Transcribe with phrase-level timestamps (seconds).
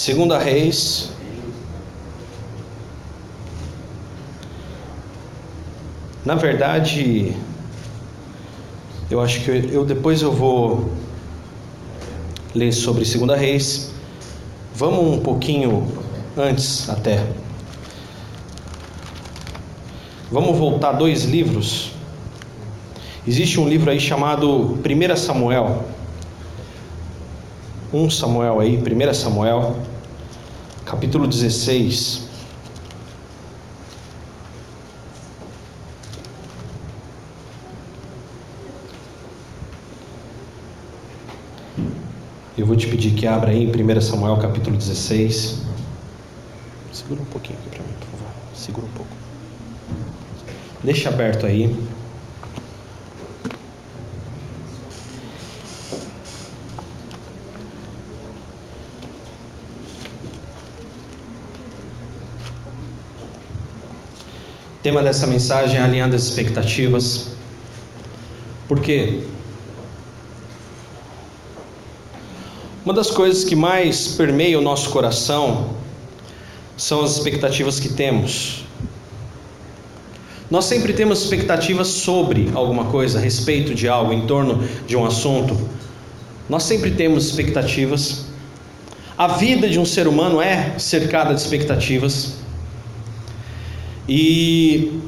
[0.00, 1.10] Segunda Reis.
[6.24, 7.36] Na verdade,
[9.10, 10.90] eu acho que eu, depois eu vou
[12.54, 13.90] ler sobre Segunda Reis.
[14.74, 15.86] Vamos um pouquinho
[16.34, 17.22] antes até.
[20.32, 21.90] Vamos voltar dois livros.
[23.28, 25.84] Existe um livro aí chamado 1 Samuel.
[27.92, 29.76] 1 Samuel aí, 1 Samuel,
[30.90, 32.28] capítulo 16.
[42.58, 45.62] Eu vou te pedir que abra aí em 1 Samuel capítulo 16.
[46.92, 48.34] Segura um pouquinho aqui para mim, por favor.
[48.56, 49.12] Segura um pouco.
[50.82, 51.72] Deixa aberto aí.
[64.82, 67.32] Tema dessa mensagem é alinhando as expectativas.
[68.66, 69.20] Por quê?
[72.82, 75.74] Uma das coisas que mais permeia o nosso coração
[76.78, 78.64] são as expectativas que temos.
[80.50, 85.04] Nós sempre temos expectativas sobre alguma coisa, a respeito de algo, em torno de um
[85.04, 85.56] assunto.
[86.48, 88.24] Nós sempre temos expectativas.
[89.16, 92.39] A vida de um ser humano é cercada de expectativas.
[94.12, 95.00] E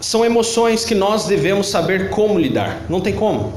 [0.00, 2.80] são emoções que nós devemos saber como lidar.
[2.88, 3.52] Não tem como.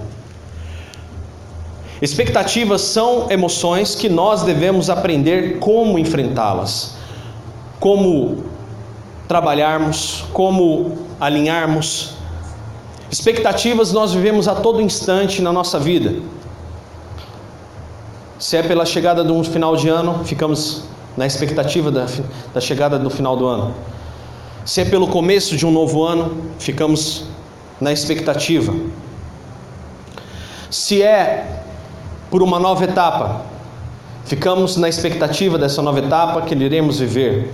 [2.01, 6.97] Expectativas são emoções que nós devemos aprender como enfrentá-las,
[7.79, 8.43] como
[9.29, 12.15] trabalharmos, como alinharmos.
[13.09, 16.15] Expectativas nós vivemos a todo instante na nossa vida.
[18.37, 22.07] Se é pela chegada de um final de ano, ficamos na expectativa da,
[22.53, 23.73] da chegada do final do ano.
[24.63, 27.25] Se é pelo começo de um novo ano, ficamos
[27.79, 28.73] na expectativa.
[30.69, 31.63] Se é
[32.29, 33.41] por uma nova etapa,
[34.23, 37.51] ficamos na expectativa dessa nova etapa que iremos viver.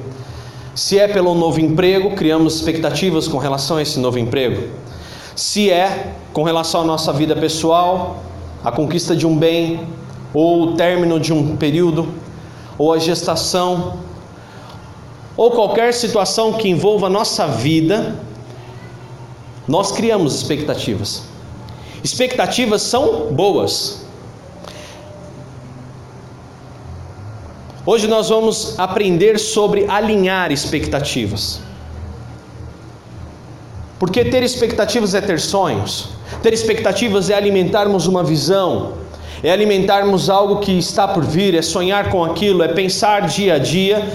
[0.76, 4.70] Se é pelo novo emprego, criamos expectativas com relação a esse novo emprego.
[5.36, 8.22] Se é com relação à nossa vida pessoal,
[8.64, 9.80] a conquista de um bem
[10.34, 12.10] ou o término de um período,
[12.78, 14.00] ou a gestação,
[15.36, 18.16] ou qualquer situação que envolva a nossa vida,
[19.68, 21.24] nós criamos expectativas.
[22.04, 24.06] Expectativas são boas.
[27.86, 31.60] Hoje nós vamos aprender sobre alinhar expectativas.
[34.00, 36.10] Porque ter expectativas é ter sonhos,
[36.44, 38.94] ter expectativas é alimentarmos uma visão,
[39.44, 43.60] é alimentarmos algo que está por vir, é sonhar com aquilo, é pensar dia a
[43.60, 44.08] dia,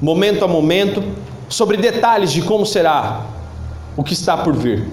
[0.00, 1.02] momento a momento,
[1.48, 3.26] sobre detalhes de como será
[3.96, 4.88] o que está por vir.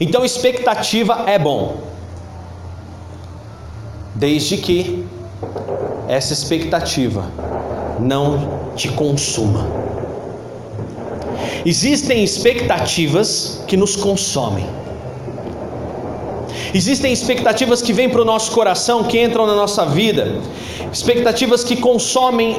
[0.00, 1.76] Então, expectativa é bom,
[4.14, 5.04] desde que
[6.08, 7.26] essa expectativa
[7.98, 9.66] não te consuma.
[11.64, 14.66] Existem expectativas que nos consomem.
[16.74, 20.40] Existem expectativas que vêm para o nosso coração, que entram na nossa vida,
[20.90, 22.56] expectativas que consomem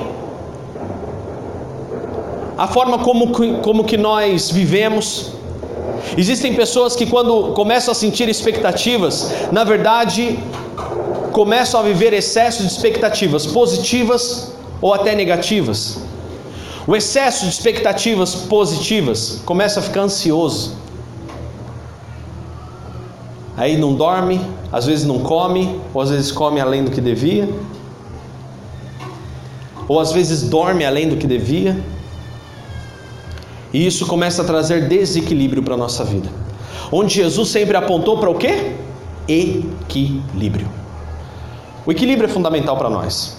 [2.55, 3.31] a forma como,
[3.61, 5.31] como que nós vivemos.
[6.15, 10.37] Existem pessoas que, quando começam a sentir expectativas, na verdade,
[11.31, 15.97] começam a viver excesso de expectativas positivas ou até negativas.
[16.85, 20.83] O excesso de expectativas positivas começa a ficar ansioso
[23.55, 24.41] aí não dorme,
[24.71, 27.49] às vezes não come, ou às vezes come além do que devia,
[29.87, 31.77] ou às vezes dorme além do que devia.
[33.73, 36.29] E isso começa a trazer desequilíbrio para a nossa vida.
[36.91, 38.73] Onde Jesus sempre apontou para o quê?
[39.27, 40.67] Equilíbrio.
[41.85, 43.37] O equilíbrio é fundamental para nós.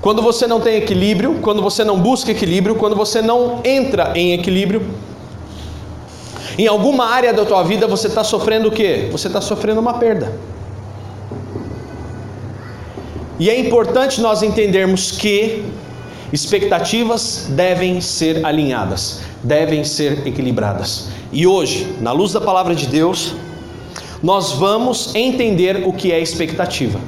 [0.00, 4.32] Quando você não tem equilíbrio, quando você não busca equilíbrio, quando você não entra em
[4.32, 4.82] equilíbrio,
[6.56, 9.08] em alguma área da tua vida você está sofrendo o quê?
[9.10, 10.32] Você está sofrendo uma perda.
[13.38, 15.64] E é importante nós entendermos que
[16.32, 21.08] expectativas devem ser alinhadas, devem ser equilibradas.
[21.32, 23.34] E hoje, na luz da palavra de Deus,
[24.22, 27.00] nós vamos entender o que é expectativa.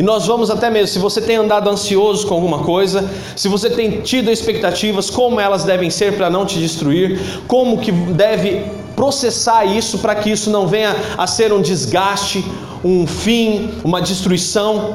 [0.00, 3.06] E nós vamos até mesmo, se você tem andado ansioso com alguma coisa,
[3.36, 7.92] se você tem tido expectativas, como elas devem ser para não te destruir, como que
[7.92, 8.64] deve
[8.96, 12.42] processar isso para que isso não venha a ser um desgaste
[12.82, 14.94] um fim, uma destruição,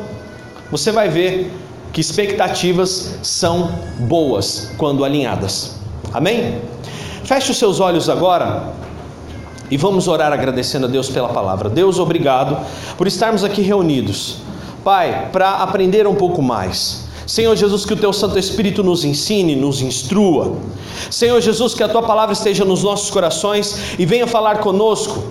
[0.72, 1.54] você vai ver
[1.94, 3.70] que expectativas são
[4.00, 5.76] boas quando alinhadas.
[6.12, 6.60] Amém?
[7.24, 8.74] Feche os seus olhos agora
[9.70, 11.70] e vamos orar agradecendo a Deus pela palavra.
[11.70, 12.58] Deus, obrigado
[12.98, 14.44] por estarmos aqui reunidos.
[14.86, 17.06] Pai, para aprender um pouco mais.
[17.26, 20.58] Senhor Jesus, que o teu Santo Espírito nos ensine, nos instrua.
[21.10, 25.24] Senhor Jesus, que a tua palavra esteja nos nossos corações e venha falar conosco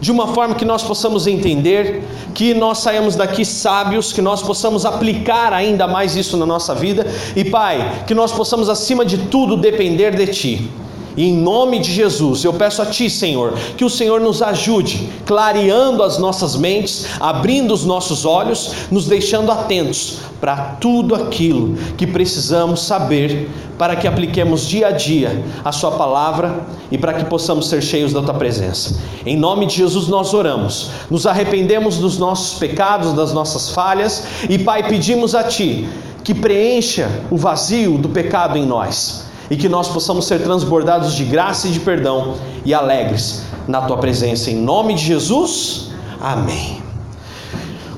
[0.00, 4.86] de uma forma que nós possamos entender, que nós saímos daqui sábios, que nós possamos
[4.86, 7.06] aplicar ainda mais isso na nossa vida
[7.36, 10.70] e, Pai, que nós possamos acima de tudo depender de Ti.
[11.16, 15.08] E em nome de Jesus, eu peço a Ti, Senhor, que o Senhor nos ajude,
[15.24, 22.06] clareando as nossas mentes, abrindo os nossos olhos, nos deixando atentos para tudo aquilo que
[22.06, 27.68] precisamos saber para que apliquemos dia a dia a Sua palavra e para que possamos
[27.68, 28.98] ser cheios da Tua presença.
[29.24, 34.58] Em nome de Jesus nós oramos, nos arrependemos dos nossos pecados, das nossas falhas e,
[34.58, 35.88] Pai, pedimos a Ti
[36.22, 41.24] que preencha o vazio do pecado em nós e que nós possamos ser transbordados de
[41.24, 44.50] graça e de perdão e alegres na tua presença.
[44.50, 45.90] Em nome de Jesus,
[46.20, 46.82] amém.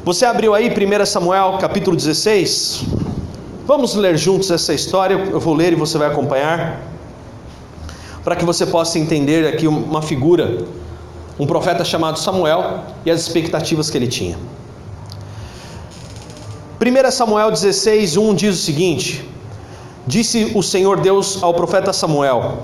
[0.04, 2.84] Você abriu aí 1 Samuel capítulo 16?
[3.66, 5.14] Vamos ler juntos essa história.
[5.14, 6.80] Eu vou ler e você vai acompanhar,
[8.24, 10.64] para que você possa entender aqui uma figura,
[11.38, 14.38] um profeta chamado Samuel e as expectativas que ele tinha.
[16.80, 19.28] 1 Samuel 16, 1 diz o seguinte:
[20.08, 22.60] Disse o Senhor Deus ao profeta Samuel: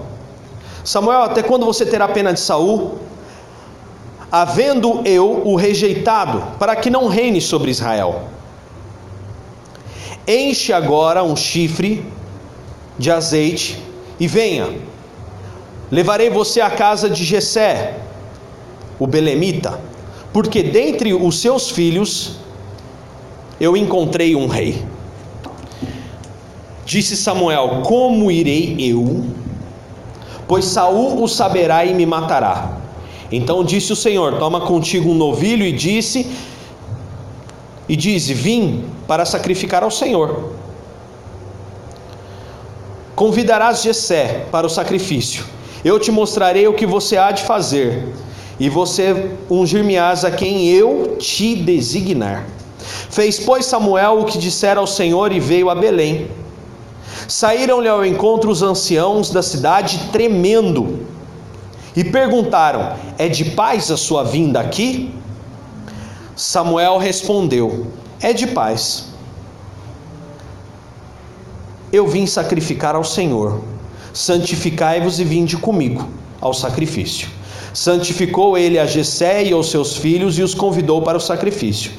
[0.82, 2.98] Samuel, até quando você terá pena de Saul,
[4.32, 8.22] havendo eu o rejeitado, para que não reine sobre Israel?
[10.26, 12.10] Enche agora um chifre
[12.98, 13.78] de azeite
[14.18, 14.78] e venha.
[15.90, 17.98] Levarei você à casa de Jessé,
[18.98, 19.78] o belemita,
[20.32, 22.38] porque dentre os seus filhos
[23.60, 24.93] eu encontrei um rei.
[26.84, 29.24] Disse Samuel: Como irei eu?
[30.46, 32.78] Pois Saul o saberá e me matará.
[33.32, 36.30] Então disse o Senhor: Toma contigo um novilho e disse
[37.88, 40.52] e dize: Vim para sacrificar ao Senhor.
[43.14, 45.44] Convidarás Jessé para o sacrifício.
[45.84, 48.08] Eu te mostrarei o que você há de fazer,
[48.58, 52.46] e você ungir-me-ás a quem eu te designar.
[53.10, 56.28] Fez, pois, Samuel o que dissera ao Senhor e veio a Belém.
[57.28, 61.06] Saíram-lhe ao encontro os anciãos da cidade, tremendo,
[61.96, 65.14] e perguntaram: É de paz a sua vinda aqui?
[66.36, 67.86] Samuel respondeu:
[68.20, 69.08] É de paz.
[71.92, 73.62] Eu vim sacrificar ao Senhor.
[74.12, 76.08] Santificai-vos e vinde comigo
[76.40, 77.28] ao sacrifício.
[77.72, 81.90] Santificou ele a Jessé e aos seus filhos e os convidou para o sacrifício.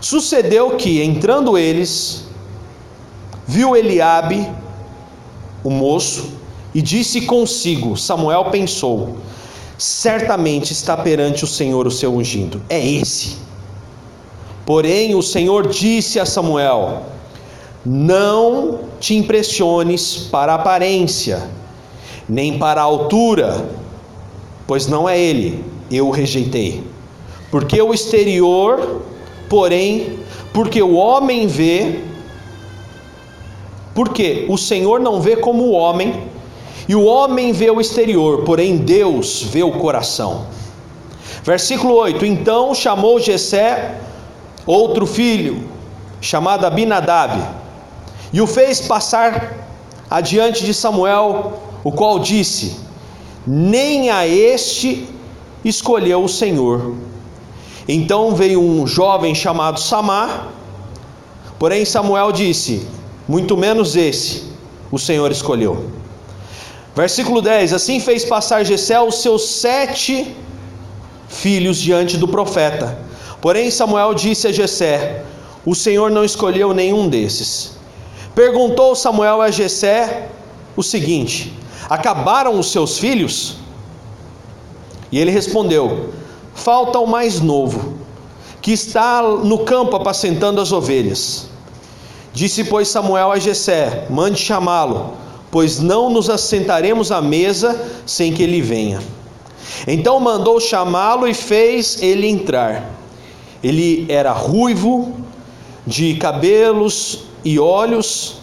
[0.00, 2.24] Sucedeu que, entrando eles,
[3.46, 4.48] Viu Eliabe,
[5.62, 6.30] o moço,
[6.74, 9.16] e disse consigo: Samuel pensou:
[9.78, 12.62] certamente está perante o Senhor o seu ungido.
[12.68, 13.36] É esse.
[14.64, 17.02] Porém, o Senhor disse a Samuel:
[17.84, 21.48] Não te impressiones para a aparência,
[22.28, 23.68] nem para a altura,
[24.66, 26.82] pois não é ele, eu o rejeitei.
[27.50, 29.02] Porque o exterior,
[29.48, 30.18] porém,
[30.52, 32.00] porque o homem vê,
[33.94, 36.24] porque o Senhor não vê como o homem,
[36.88, 40.46] e o homem vê o exterior, porém Deus vê o coração.
[41.42, 44.00] Versículo 8: Então chamou Jessé
[44.66, 45.68] outro filho,
[46.20, 47.40] chamado Abinadab,
[48.32, 49.66] e o fez passar
[50.10, 52.76] adiante de Samuel, o qual disse:
[53.46, 55.08] Nem a este
[55.64, 56.96] escolheu o Senhor.
[57.86, 60.48] Então veio um jovem chamado Samar,
[61.58, 62.86] porém Samuel disse:
[63.26, 64.44] muito menos esse
[64.90, 65.90] o Senhor escolheu.
[66.94, 70.34] Versículo 10: Assim fez passar Jessé os seus sete
[71.28, 72.98] filhos diante do profeta.
[73.40, 75.24] Porém Samuel disse a Jessé:
[75.66, 77.72] O Senhor não escolheu nenhum desses.
[78.34, 80.28] Perguntou Samuel a Jessé
[80.76, 81.52] o seguinte:
[81.88, 83.56] Acabaram os seus filhos?
[85.10, 86.12] E ele respondeu:
[86.54, 87.94] Falta o mais novo,
[88.62, 91.53] que está no campo apacentando as ovelhas.
[92.34, 95.14] Disse, pois, Samuel a Jessé: Mande chamá-lo,
[95.52, 99.00] pois não nos assentaremos à mesa sem que ele venha.
[99.86, 102.90] Então mandou chamá-lo e fez ele entrar.
[103.62, 105.14] Ele era ruivo,
[105.86, 108.38] de cabelos e olhos,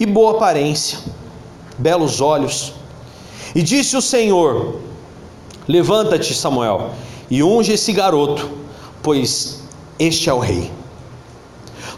[0.00, 0.98] e boa aparência,
[1.76, 2.72] belos olhos.
[3.54, 4.80] E disse o Senhor:
[5.68, 6.92] Levanta-te, Samuel.
[7.30, 8.48] e unge esse garoto,
[9.02, 9.62] pois
[9.98, 10.70] este é o rei.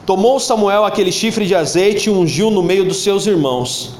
[0.08, 3.90] Tomou Samuel aquele chifre de azeite e ungiu no meio dos seus irmãos.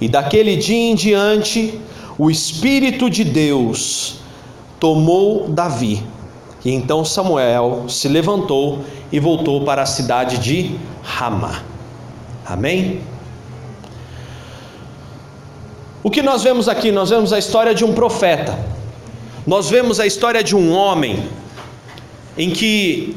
[0.00, 1.80] E daquele dia em diante,
[2.18, 4.16] o Espírito de Deus
[4.80, 6.02] tomou Davi.
[6.64, 8.80] E então Samuel se levantou
[9.12, 11.62] e voltou para a cidade de Ramá.
[12.44, 13.00] Amém?
[16.02, 16.90] O que nós vemos aqui?
[16.90, 18.58] Nós vemos a história de um profeta.
[19.46, 21.22] Nós vemos a história de um homem
[22.36, 23.16] em que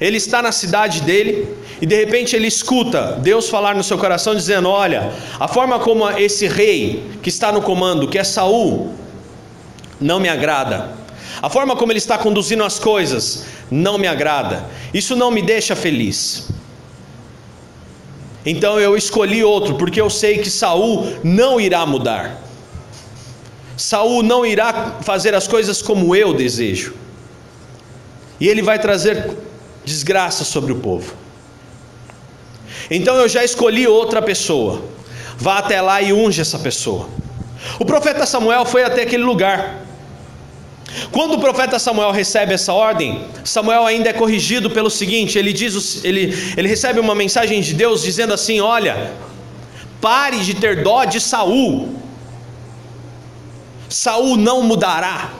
[0.00, 1.48] ele está na cidade dele
[1.80, 6.08] e de repente ele escuta Deus falar no seu coração dizendo: "Olha, a forma como
[6.10, 8.94] esse rei que está no comando, que é Saul,
[10.00, 10.90] não me agrada.
[11.40, 14.64] A forma como ele está conduzindo as coisas não me agrada.
[14.92, 16.48] Isso não me deixa feliz."
[18.44, 22.40] Então eu escolhi outro, porque eu sei que Saul não irá mudar.
[23.76, 26.94] Saul não irá fazer as coisas como eu desejo.
[28.40, 29.36] E ele vai trazer
[29.86, 31.14] desgraça sobre o povo.
[32.90, 34.82] Então eu já escolhi outra pessoa.
[35.38, 37.08] Vá até lá e unge essa pessoa.
[37.78, 39.86] O profeta Samuel foi até aquele lugar.
[41.12, 46.04] Quando o profeta Samuel recebe essa ordem, Samuel ainda é corrigido pelo seguinte: ele diz,
[46.04, 49.12] ele, ele recebe uma mensagem de Deus dizendo assim: Olha,
[50.00, 51.96] pare de ter dó de Saul.
[53.88, 55.30] Saul não mudará.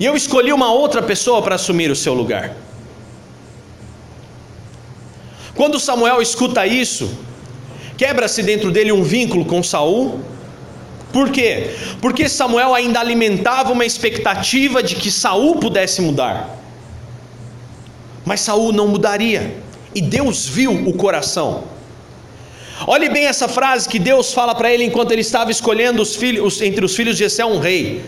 [0.00, 2.54] E eu escolhi uma outra pessoa para assumir o seu lugar.
[5.58, 7.10] Quando Samuel escuta isso,
[7.96, 10.20] quebra-se dentro dele um vínculo com Saul.
[11.12, 11.70] Por quê?
[12.00, 16.48] Porque Samuel ainda alimentava uma expectativa de que Saul pudesse mudar.
[18.24, 19.56] Mas Saul não mudaria.
[19.92, 21.64] E Deus viu o coração.
[22.86, 26.62] Olhe bem essa frase que Deus fala para ele enquanto ele estava escolhendo os filhos,
[26.62, 28.04] entre os filhos de Jessé um rei.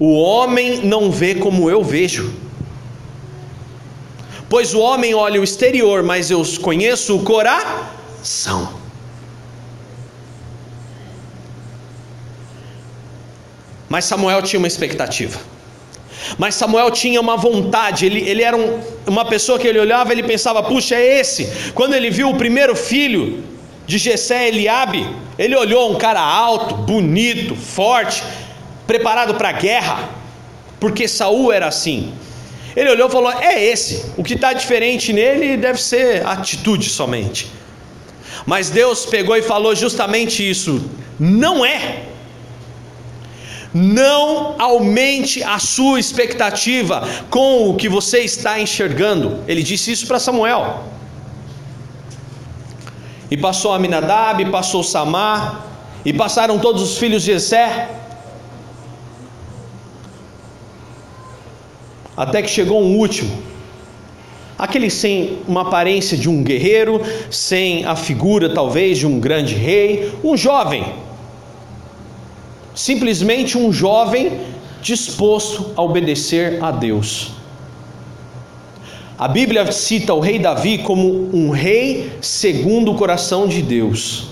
[0.00, 2.45] O homem não vê como eu vejo.
[4.48, 8.86] Pois o homem olha o exterior, mas eu conheço o coração.
[13.88, 15.38] Mas Samuel tinha uma expectativa.
[16.38, 20.22] Mas Samuel tinha uma vontade, ele, ele era um, uma pessoa que ele olhava, ele
[20.22, 21.72] pensava, puxa, é esse.
[21.72, 23.44] Quando ele viu o primeiro filho
[23.86, 28.22] de Jessé Eliabe, ele olhou um cara alto, bonito, forte,
[28.86, 30.08] preparado para a guerra,
[30.80, 32.12] porque Saul era assim.
[32.76, 34.12] Ele olhou e falou: É esse.
[34.16, 37.50] O que está diferente nele deve ser atitude somente.
[38.44, 42.02] Mas Deus pegou e falou justamente isso: Não é.
[43.72, 49.42] Não aumente a sua expectativa com o que você está enxergando.
[49.48, 50.84] Ele disse isso para Samuel.
[53.30, 55.66] E passou Aminadab, passou Samar,
[56.04, 57.90] e passaram todos os filhos de Jessé.
[62.16, 63.36] Até que chegou um último.
[64.58, 70.12] Aquele sem uma aparência de um guerreiro, sem a figura talvez de um grande rei,
[70.24, 70.84] um jovem.
[72.74, 74.40] Simplesmente um jovem
[74.80, 77.32] disposto a obedecer a Deus.
[79.18, 84.28] A Bíblia cita o rei Davi como um rei segundo o coração de Deus.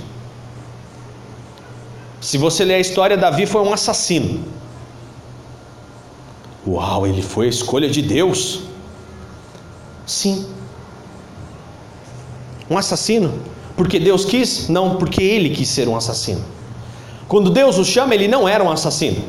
[2.20, 4.44] Se você ler a história, Davi foi um assassino.
[6.75, 8.62] Uau, ele foi a escolha de Deus.
[10.04, 10.45] Sim.
[12.69, 13.33] Um assassino?
[13.76, 14.69] Porque Deus quis?
[14.69, 16.45] Não, porque ele quis ser um assassino.
[17.28, 19.23] Quando Deus o chama, ele não era um assassino.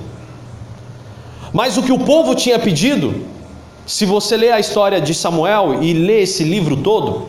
[1.53, 3.13] Mas o que o povo tinha pedido,
[3.85, 7.27] se você ler a história de Samuel e ler esse livro todo,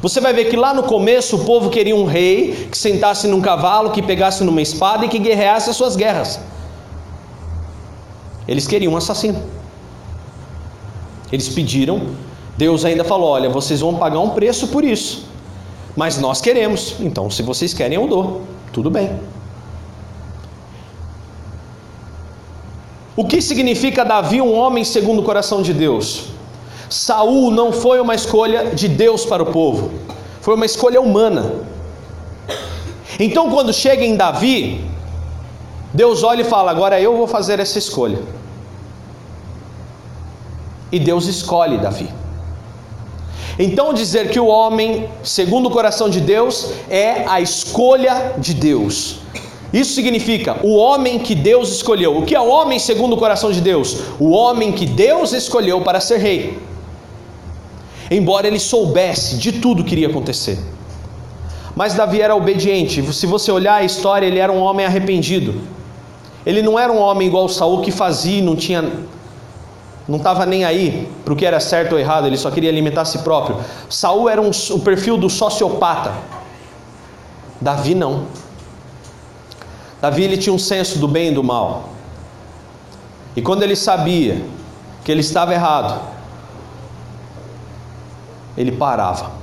[0.00, 3.40] você vai ver que lá no começo o povo queria um rei que sentasse num
[3.40, 6.38] cavalo, que pegasse numa espada e que guerreasse as suas guerras.
[8.46, 9.42] Eles queriam um assassino.
[11.30, 12.08] Eles pediram,
[12.56, 15.24] Deus ainda falou: Olha, vocês vão pagar um preço por isso,
[15.96, 19.10] mas nós queremos, então se vocês querem, eu dou, tudo bem.
[23.14, 26.28] O que significa Davi, um homem segundo o coração de Deus?
[26.88, 29.90] Saul não foi uma escolha de Deus para o povo,
[30.40, 31.52] foi uma escolha humana.
[33.18, 34.91] Então, quando chega em Davi,
[35.92, 38.18] Deus olha e fala: Agora eu vou fazer essa escolha.
[40.90, 42.08] E Deus escolhe Davi.
[43.58, 49.18] Então, dizer que o homem, segundo o coração de Deus, é a escolha de Deus.
[49.72, 52.18] Isso significa o homem que Deus escolheu.
[52.18, 53.98] O que é o homem segundo o coração de Deus?
[54.18, 56.58] O homem que Deus escolheu para ser rei.
[58.10, 60.58] Embora ele soubesse de tudo que iria acontecer.
[61.74, 63.02] Mas Davi era obediente.
[63.14, 65.58] Se você olhar a história, ele era um homem arrependido.
[66.44, 68.82] Ele não era um homem igual Saul que fazia não tinha
[70.08, 73.02] não estava nem aí para o que era certo ou errado, ele só queria alimentar
[73.02, 73.58] a si próprio.
[73.88, 76.12] Saul era um, o perfil do sociopata.
[77.60, 78.26] Davi não.
[80.00, 81.90] Davi ele tinha um senso do bem e do mal.
[83.36, 84.44] E quando ele sabia
[85.04, 86.00] que ele estava errado,
[88.56, 89.41] ele parava.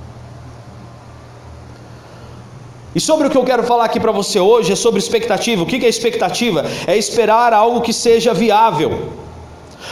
[3.00, 5.63] E sobre o que eu quero falar aqui para você hoje é sobre expectativa.
[5.63, 6.65] O que é expectativa?
[6.86, 9.13] É esperar algo que seja viável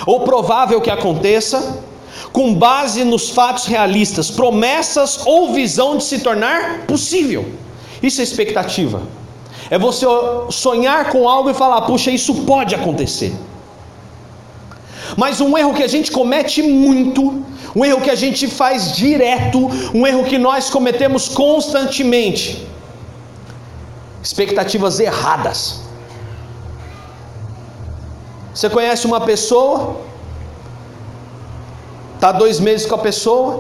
[0.06, 1.82] ou provável que aconteça,
[2.34, 7.46] com base nos fatos realistas, promessas ou visão de se tornar possível.
[8.04, 9.02] Isso é expectativa.
[9.70, 10.06] É você
[10.50, 13.34] sonhar com algo e falar, puxa, isso pode acontecer.
[15.16, 17.42] Mas um erro que a gente comete muito,
[17.74, 22.68] um erro que a gente faz direto, um erro que nós cometemos constantemente,
[24.28, 25.58] expectativas erradas.
[28.54, 29.78] Você conhece uma pessoa,
[32.16, 33.52] está dois meses com a pessoa,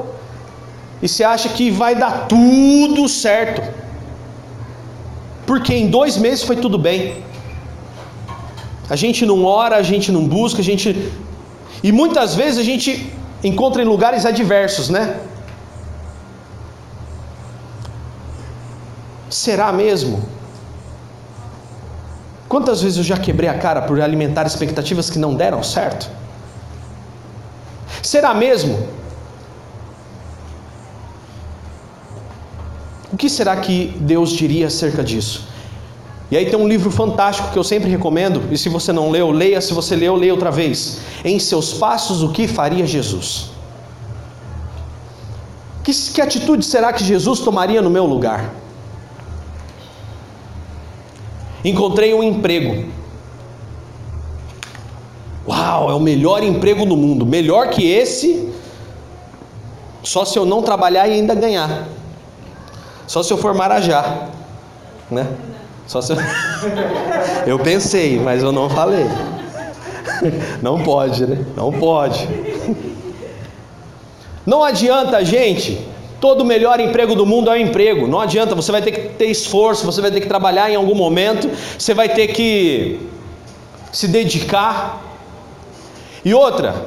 [1.01, 3.61] e você acha que vai dar tudo certo
[5.47, 6.99] porque em dois meses foi tudo bem.
[8.89, 10.87] A gente não ora, a gente não busca, a gente.
[11.81, 12.89] E muitas vezes a gente
[13.41, 15.03] encontra em lugares adversos, né?
[19.29, 20.36] Será mesmo?
[22.47, 26.09] Quantas vezes eu já quebrei a cara por alimentar expectativas que não deram certo?
[28.01, 28.87] Será mesmo?
[33.11, 35.47] O que será que Deus diria acerca disso?
[36.29, 39.31] E aí tem um livro fantástico que eu sempre recomendo, e se você não leu,
[39.31, 40.99] leia, se você leu, leia outra vez.
[41.23, 43.49] Em seus passos, o que faria Jesus?
[45.83, 48.53] Que, que atitude será que Jesus tomaria no meu lugar?
[51.63, 52.91] Encontrei um emprego.
[55.47, 57.25] Uau, é o melhor emprego do mundo.
[57.25, 58.51] Melhor que esse,
[60.03, 61.87] só se eu não trabalhar e ainda ganhar.
[63.07, 64.27] Só se eu for marajá,
[65.09, 65.27] né?
[65.87, 66.17] Só se eu...
[67.47, 69.05] eu pensei, mas eu não falei.
[70.63, 71.45] Não pode, né?
[71.55, 72.27] Não pode.
[74.45, 75.85] Não adianta, gente.
[76.19, 78.07] Todo melhor emprego do mundo é o emprego.
[78.07, 80.95] Não adianta, você vai ter que ter esforço, você vai ter que trabalhar em algum
[80.95, 82.99] momento, você vai ter que
[83.91, 85.01] se dedicar.
[86.25, 86.85] E outra,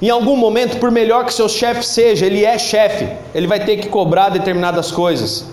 [0.00, 3.78] em algum momento, por melhor que seu chefe seja, ele é chefe, ele vai ter
[3.78, 5.44] que cobrar determinadas coisas.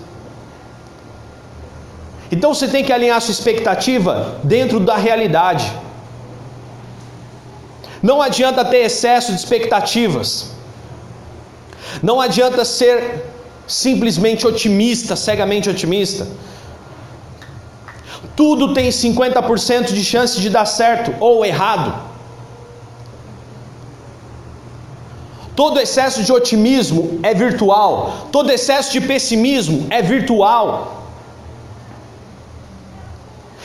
[2.30, 5.72] Então você tem que alinhar sua expectativa dentro da realidade.
[8.00, 10.55] Não adianta ter excesso de expectativas.
[12.02, 13.24] Não adianta ser
[13.66, 16.26] simplesmente otimista, cegamente otimista.
[18.34, 22.06] Tudo tem 50% de chance de dar certo ou errado.
[25.54, 31.04] Todo excesso de otimismo é virtual, todo excesso de pessimismo é virtual.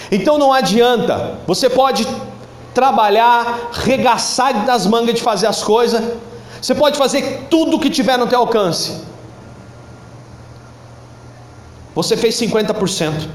[0.09, 2.07] Então não adianta, você pode
[2.73, 6.01] trabalhar, regaçar das mangas de fazer as coisas,
[6.61, 9.01] você pode fazer tudo o que tiver no teu alcance.
[11.95, 13.27] Você fez 50%,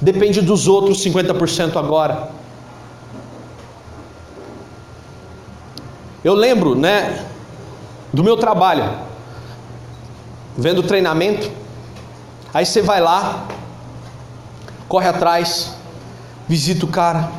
[0.00, 2.28] depende dos outros 50% agora.
[6.24, 7.24] Eu lembro, né,
[8.12, 8.98] do meu trabalho,
[10.58, 11.48] vendo treinamento,
[12.52, 13.46] aí você vai lá,
[14.88, 15.72] corre atrás,
[16.48, 17.30] visita o cara,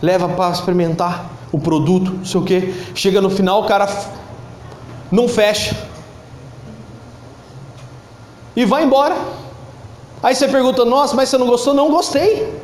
[0.00, 2.74] leva para experimentar o produto, não sei o que.
[2.94, 3.86] Chega no final, o cara
[5.12, 5.76] não fecha
[8.56, 9.16] e vai embora.
[10.22, 11.74] Aí você pergunta: Nossa, mas você não gostou?
[11.74, 12.60] Não gostei.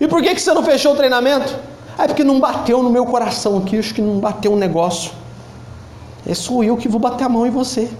[0.00, 1.56] E por que, que você não fechou o treinamento?
[1.98, 5.12] É porque não bateu no meu coração aqui, acho que não bateu um negócio.
[6.26, 7.90] É sou eu que vou bater a mão em você.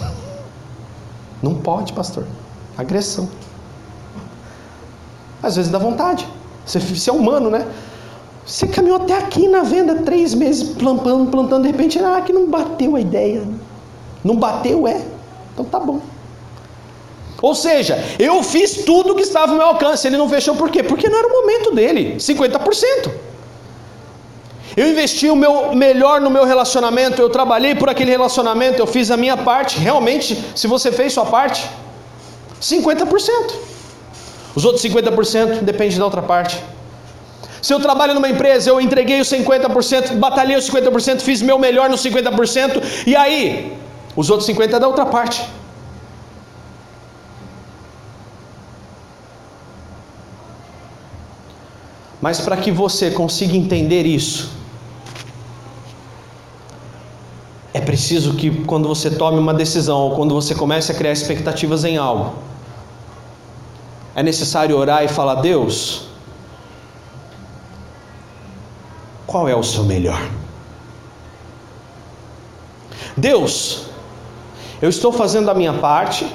[1.40, 2.26] Não pode, pastor.
[2.76, 3.28] Agressão.
[5.40, 6.26] Às vezes dá vontade.
[6.66, 7.64] Você, você é humano, né?
[8.48, 12.48] Você caminhou até aqui na venda três meses plantando, plantando, de repente, ah, que não
[12.48, 13.46] bateu a ideia.
[14.24, 15.02] Não bateu, é.
[15.52, 16.00] Então tá bom.
[17.42, 20.06] Ou seja, eu fiz tudo que estava no meu alcance.
[20.06, 20.82] Ele não fechou por quê?
[20.82, 22.14] Porque não era o momento dele.
[22.16, 23.10] 50%.
[24.74, 29.10] Eu investi o meu melhor no meu relacionamento, eu trabalhei por aquele relacionamento, eu fiz
[29.10, 29.78] a minha parte.
[29.78, 31.68] Realmente, se você fez sua parte,
[32.62, 33.08] 50%.
[34.54, 36.58] Os outros 50% depende da outra parte.
[37.60, 41.90] Se eu trabalho numa empresa, eu entreguei os 50%, batalhei os 50%, fiz meu melhor
[41.90, 43.76] nos 50%, e aí?
[44.14, 45.44] Os outros 50% é da outra parte.
[52.20, 54.50] Mas para que você consiga entender isso,
[57.72, 61.84] é preciso que quando você tome uma decisão ou quando você comece a criar expectativas
[61.84, 62.34] em algo,
[64.16, 66.07] é necessário orar e falar: Deus,
[69.28, 70.18] qual é o seu melhor?
[73.14, 73.88] Deus,
[74.80, 76.26] eu estou fazendo a minha parte,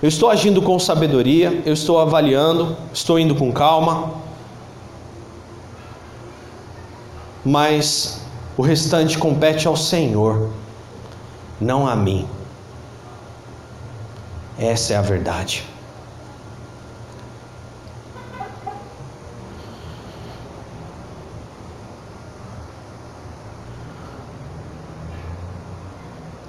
[0.00, 4.14] eu estou agindo com sabedoria, eu estou avaliando, estou indo com calma,
[7.44, 8.20] mas
[8.56, 10.50] o restante compete ao Senhor,
[11.60, 12.28] não a mim.
[14.56, 15.64] Essa é a verdade.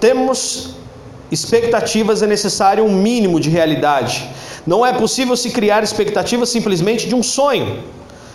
[0.08, 0.70] Temos
[1.30, 4.15] expectativas, é necessário um mínimo de realidade.
[4.65, 7.84] Não é possível se criar expectativas simplesmente de um sonho,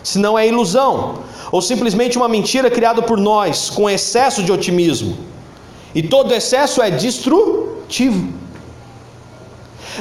[0.03, 0.95] senão é ilusão,
[1.51, 5.17] ou simplesmente uma mentira criada por nós, com excesso de otimismo.
[5.95, 8.23] E todo excesso é destrutivo.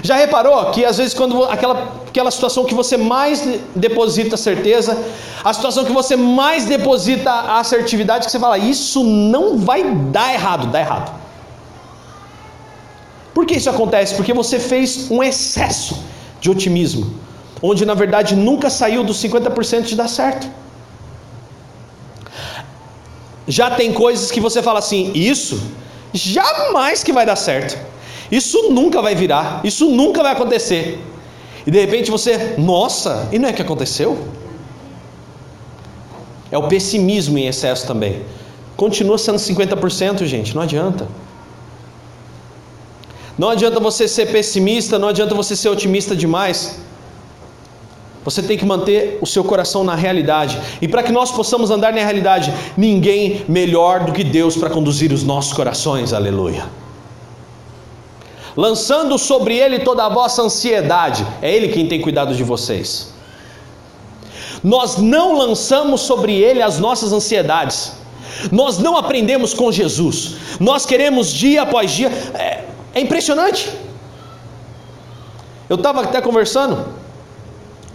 [0.03, 1.75] Já reparou que às vezes quando aquela,
[2.09, 4.97] aquela situação que você mais deposita certeza,
[5.41, 9.81] a situação que você mais deposita a assertividade, que você fala, isso não vai
[10.17, 11.20] dar errado, dá errado.
[13.33, 14.15] Por que isso acontece?
[14.15, 15.97] Porque você fez um excesso
[16.39, 17.13] de otimismo,
[17.61, 20.49] onde na verdade nunca saiu dos 50% de dar certo.
[23.47, 25.61] Já tem coisas que você fala assim: isso
[26.13, 27.77] jamais que vai dar certo,
[28.31, 31.01] isso nunca vai virar, isso nunca vai acontecer.
[31.65, 34.17] E de repente você, nossa, e não é que aconteceu?
[36.51, 38.23] É o pessimismo em excesso também.
[38.75, 41.07] Continua sendo 50%, gente, não adianta.
[43.41, 46.77] Não adianta você ser pessimista, não adianta você ser otimista demais.
[48.23, 50.61] Você tem que manter o seu coração na realidade.
[50.79, 55.11] E para que nós possamos andar na realidade, ninguém melhor do que Deus para conduzir
[55.11, 56.13] os nossos corações.
[56.13, 56.65] Aleluia.
[58.55, 61.25] Lançando sobre ele toda a vossa ansiedade.
[61.41, 63.11] É ele quem tem cuidado de vocês.
[64.63, 67.93] Nós não lançamos sobre ele as nossas ansiedades.
[68.51, 70.35] Nós não aprendemos com Jesus.
[70.59, 72.09] Nós queremos dia após dia.
[72.35, 73.71] É, é impressionante.
[75.69, 76.85] Eu estava até conversando.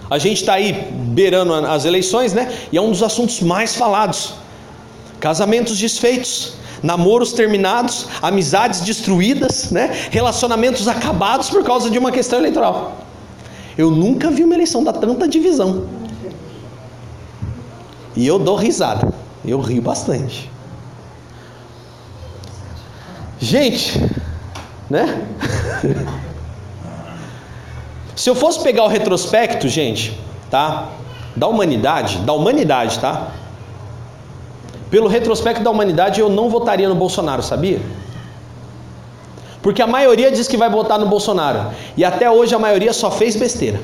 [0.09, 2.53] A gente está aí beirando as eleições, né?
[2.73, 4.35] E é um dos assuntos mais falados:
[5.21, 9.91] casamentos desfeitos, namoros terminados, amizades destruídas, né?
[10.11, 12.97] Relacionamentos acabados por causa de uma questão eleitoral.
[13.77, 15.87] Eu nunca vi uma eleição dar tanta divisão.
[18.15, 19.13] E eu dou risada.
[19.45, 20.51] Eu rio bastante.
[23.39, 24.01] Gente,
[24.91, 25.27] né?
[28.15, 30.19] Se eu fosse pegar o retrospecto, gente,
[30.51, 30.89] tá?
[31.35, 33.29] Da humanidade, da humanidade, tá?
[34.91, 37.81] Pelo retrospecto da humanidade, eu não votaria no Bolsonaro, sabia?
[39.61, 41.73] Porque a maioria diz que vai votar no Bolsonaro.
[41.97, 43.81] E até hoje a maioria só fez besteira.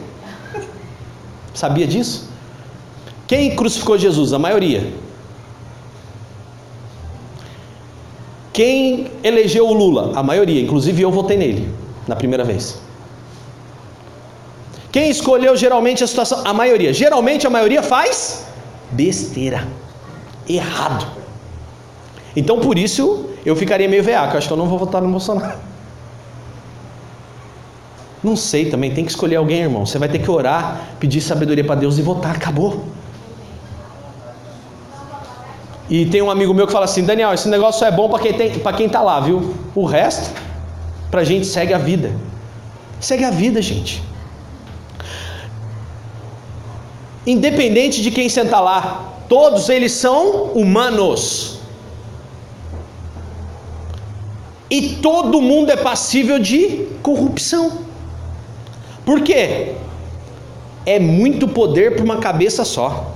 [1.52, 2.30] Sabia disso?
[3.26, 4.32] Quem crucificou Jesus?
[4.32, 4.92] A maioria.
[8.52, 10.12] Quem elegeu o Lula?
[10.14, 11.72] A maioria, inclusive eu votei nele
[12.06, 12.80] na primeira vez.
[14.90, 16.42] Quem escolheu geralmente a situação?
[16.44, 16.92] A maioria.
[16.92, 18.46] Geralmente a maioria faz
[18.90, 19.66] besteira,
[20.46, 21.06] errado.
[22.36, 24.36] Então por isso eu ficaria meio veaco.
[24.36, 25.58] Acho que eu não vou votar no Bolsonaro.
[28.22, 29.84] Não sei também, tem que escolher alguém, irmão.
[29.84, 32.36] Você vai ter que orar, pedir sabedoria para Deus e votar.
[32.36, 32.84] Acabou.
[35.92, 38.18] E tem um amigo meu que fala assim: Daniel, esse negócio só é bom para
[38.18, 39.54] quem, tem, quem tá lá, viu?
[39.74, 40.30] O resto,
[41.10, 42.10] para a gente segue a vida.
[42.98, 44.02] Segue a vida, gente.
[47.26, 51.58] Independente de quem senta lá, todos eles são humanos.
[54.70, 57.80] E todo mundo é passível de corrupção.
[59.04, 59.74] Por quê?
[60.86, 63.12] É muito poder para uma cabeça só.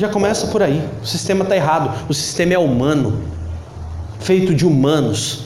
[0.00, 0.82] Já começa por aí.
[1.02, 2.06] O sistema está errado.
[2.08, 3.22] O sistema é humano,
[4.18, 5.44] feito de humanos,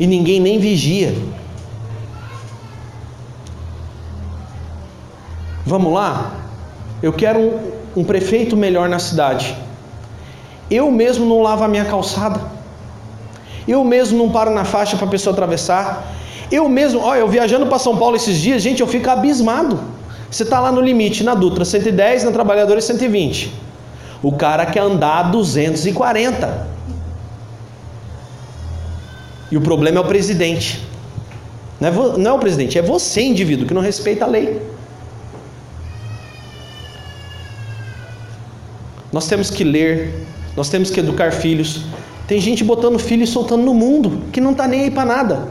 [0.00, 1.14] e ninguém nem vigia.
[5.64, 6.32] Vamos lá?
[7.00, 9.56] Eu quero um, um prefeito melhor na cidade.
[10.68, 12.40] Eu mesmo não lavo a minha calçada.
[13.68, 16.12] Eu mesmo não paro na faixa para a pessoa atravessar.
[16.50, 19.78] Eu mesmo, olha, eu viajando para São Paulo esses dias, gente, eu fico abismado.
[20.32, 23.52] Você está lá no limite, na Dutra 110, na Trabalhadora 120.
[24.22, 26.68] O cara quer andar 240.
[29.50, 30.82] E o problema é o presidente.
[31.78, 34.62] Não é, não é o presidente, é você, indivíduo, que não respeita a lei.
[39.12, 41.82] Nós temos que ler, nós temos que educar filhos.
[42.26, 45.48] Tem gente botando filho e soltando no mundo, que não está nem aí para nada.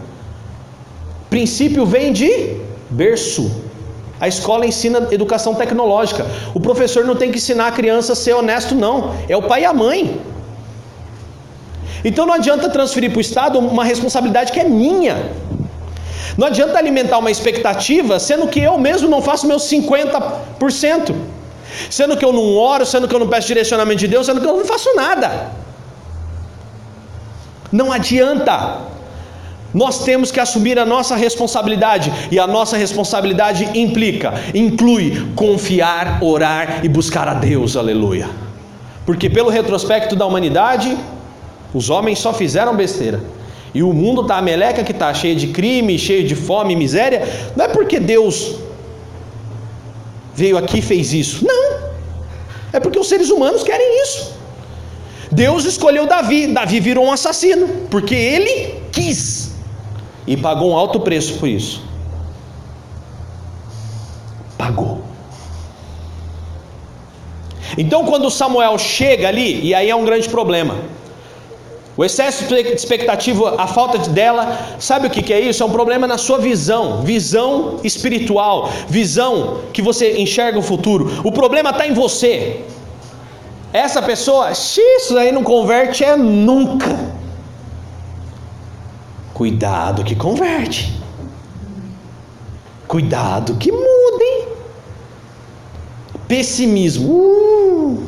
[1.29, 2.57] Princípio vem de
[2.89, 3.69] berço.
[4.21, 6.27] A escola ensina educação tecnológica.
[6.53, 9.15] O professor não tem que ensinar a criança a ser honesto, não.
[9.27, 10.21] É o pai e a mãe.
[12.05, 15.31] Então não adianta transferir para o Estado uma responsabilidade que é minha.
[16.37, 21.15] Não adianta alimentar uma expectativa, sendo que eu mesmo não faço meus 50%.
[21.89, 24.47] Sendo que eu não oro, sendo que eu não peço direcionamento de Deus, sendo que
[24.47, 25.49] eu não faço nada.
[27.71, 28.81] Não adianta.
[29.73, 36.81] Nós temos que assumir a nossa responsabilidade, e a nossa responsabilidade implica, inclui confiar, orar
[36.83, 38.29] e buscar a Deus, aleluia.
[39.05, 40.97] Porque pelo retrospecto da humanidade,
[41.73, 43.21] os homens só fizeram besteira.
[43.73, 47.23] E o mundo está a meleca que está cheio de crime, cheio de fome miséria.
[47.55, 48.55] Não é porque Deus
[50.35, 51.45] veio aqui e fez isso.
[51.45, 51.91] Não.
[52.73, 54.33] É porque os seres humanos querem isso.
[55.31, 56.47] Deus escolheu Davi.
[56.47, 57.67] Davi virou um assassino.
[57.89, 59.50] Porque ele quis.
[60.27, 61.83] E pagou um alto preço por isso.
[64.57, 65.01] Pagou.
[67.77, 70.75] Então, quando Samuel chega ali, e aí é um grande problema.
[71.95, 75.61] O excesso de expectativa, a falta dela, sabe o que é isso?
[75.61, 81.21] É um problema na sua visão, visão espiritual, visão que você enxerga o futuro.
[81.23, 82.61] O problema está em você.
[83.73, 87.20] Essa pessoa, isso aí não converte é nunca.
[89.41, 90.93] Cuidado que converte.
[92.87, 94.47] Cuidado que muda, hein?
[96.27, 97.11] Pessimismo.
[97.11, 98.03] Uh.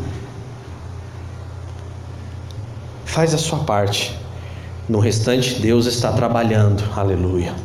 [3.03, 4.15] Faz a sua parte.
[4.87, 6.83] No restante, Deus está trabalhando.
[6.95, 7.55] Aleluia.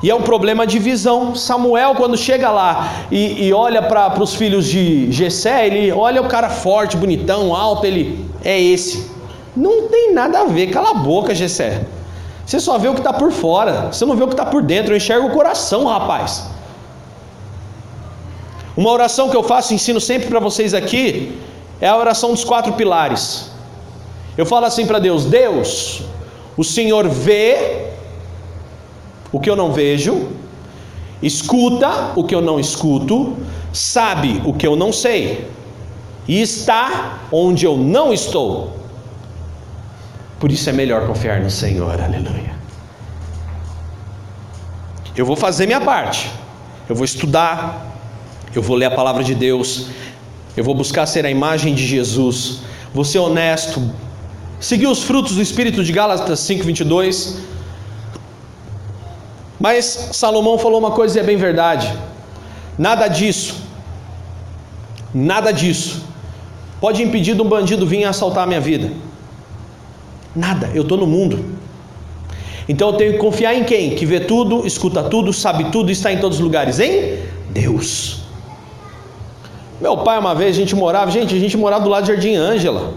[0.00, 1.34] E é um problema de visão.
[1.34, 6.28] Samuel, quando chega lá e, e olha para os filhos de Jessé, ele olha o
[6.28, 9.15] cara forte, bonitão, alto, ele é esse.
[9.56, 11.86] Não tem nada a ver, cala a boca, Jessé.
[12.44, 14.62] Você só vê o que está por fora, você não vê o que está por
[14.62, 14.92] dentro.
[14.92, 16.48] Eu enxergo o coração, rapaz.
[18.76, 21.40] Uma oração que eu faço, ensino sempre para vocês aqui,
[21.80, 23.50] é a oração dos quatro pilares.
[24.36, 26.02] Eu falo assim para Deus: Deus,
[26.56, 27.86] o Senhor vê
[29.32, 30.28] o que eu não vejo,
[31.22, 33.34] escuta o que eu não escuto,
[33.72, 35.50] sabe o que eu não sei,
[36.28, 38.75] e está onde eu não estou.
[40.38, 42.54] Por isso é melhor confiar no Senhor, aleluia.
[45.16, 46.30] Eu vou fazer minha parte,
[46.88, 47.96] eu vou estudar,
[48.54, 49.88] eu vou ler a palavra de Deus,
[50.56, 52.60] eu vou buscar ser a imagem de Jesus,
[52.92, 53.80] vou ser honesto,
[54.58, 57.36] Seguir os frutos do Espírito de Gálatas 5,22.
[59.60, 61.92] Mas Salomão falou uma coisa e é bem verdade.
[62.78, 63.56] Nada disso,
[65.14, 66.04] nada disso,
[66.80, 68.92] pode impedir de um bandido vir assaltar a minha vida.
[70.36, 71.42] Nada, eu estou no mundo.
[72.68, 73.94] Então eu tenho que confiar em quem?
[73.94, 76.78] Que vê tudo, escuta tudo, sabe tudo está em todos os lugares.
[76.78, 77.18] Em
[77.50, 78.20] Deus.
[79.80, 82.34] Meu pai, uma vez, a gente morava, gente, a gente morava do lado de Jardim
[82.34, 82.92] Ângela.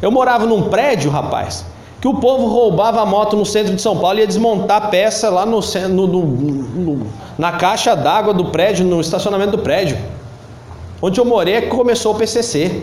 [0.00, 1.64] Eu morava num prédio, rapaz,
[2.00, 4.88] que o povo roubava a moto no centro de São Paulo e ia desmontar a
[4.88, 7.06] peça lá no, no, no
[7.38, 9.98] na caixa d'água do prédio, no estacionamento do prédio.
[11.00, 12.82] Onde eu morei é que começou o PCC.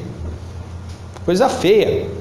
[1.26, 2.19] Coisa feia.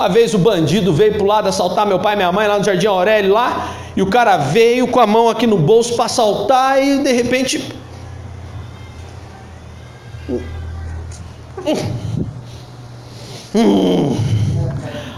[0.00, 2.64] Uma vez o bandido veio pro lado assaltar meu pai e minha mãe lá no
[2.64, 6.82] Jardim Aurélio lá, e o cara veio com a mão aqui no bolso para assaltar
[6.82, 7.70] e de repente
[13.54, 14.16] Hum.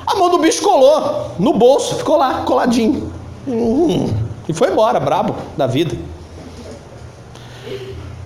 [0.05, 3.12] A mão do bicho colou no bolso, ficou lá, coladinho.
[3.47, 4.12] Hum.
[4.49, 5.97] E foi embora, brabo da vida.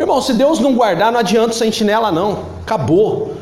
[0.01, 2.45] Irmão, se Deus não guardar, não adianta sentinela, não.
[2.63, 3.35] Acabou.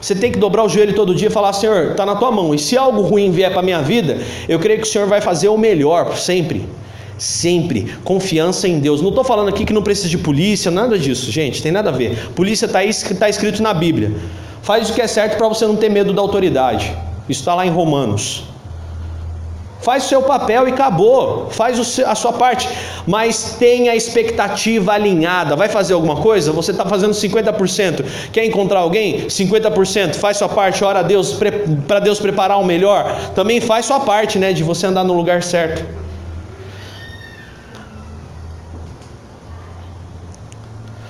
[0.00, 2.54] Você tem que dobrar o joelho todo dia e falar: Senhor, está na tua mão.
[2.54, 5.20] E se algo ruim vier para a minha vida, eu creio que o Senhor vai
[5.20, 6.66] fazer o melhor, sempre.
[7.18, 7.94] Sempre.
[8.02, 9.02] Confiança em Deus.
[9.02, 11.92] Não estou falando aqui que não precisa de polícia, nada disso, gente, tem nada a
[11.92, 12.30] ver.
[12.34, 12.80] Polícia está
[13.18, 14.12] tá escrito na Bíblia.
[14.62, 16.96] Faz o que é certo para você não ter medo da autoridade.
[17.28, 18.49] Isso está lá em Romanos.
[19.82, 21.48] Faz o seu papel e acabou.
[21.50, 22.68] Faz a sua parte.
[23.06, 25.56] Mas tenha a expectativa alinhada.
[25.56, 26.52] Vai fazer alguma coisa?
[26.52, 28.04] Você está fazendo 50%.
[28.30, 29.26] Quer encontrar alguém?
[29.26, 30.14] 50%.
[30.14, 30.84] Faz sua parte.
[30.84, 31.38] Ora a Deus
[31.86, 33.32] para Deus preparar o melhor.
[33.34, 34.52] Também faz sua parte, né?
[34.52, 35.84] De você andar no lugar certo.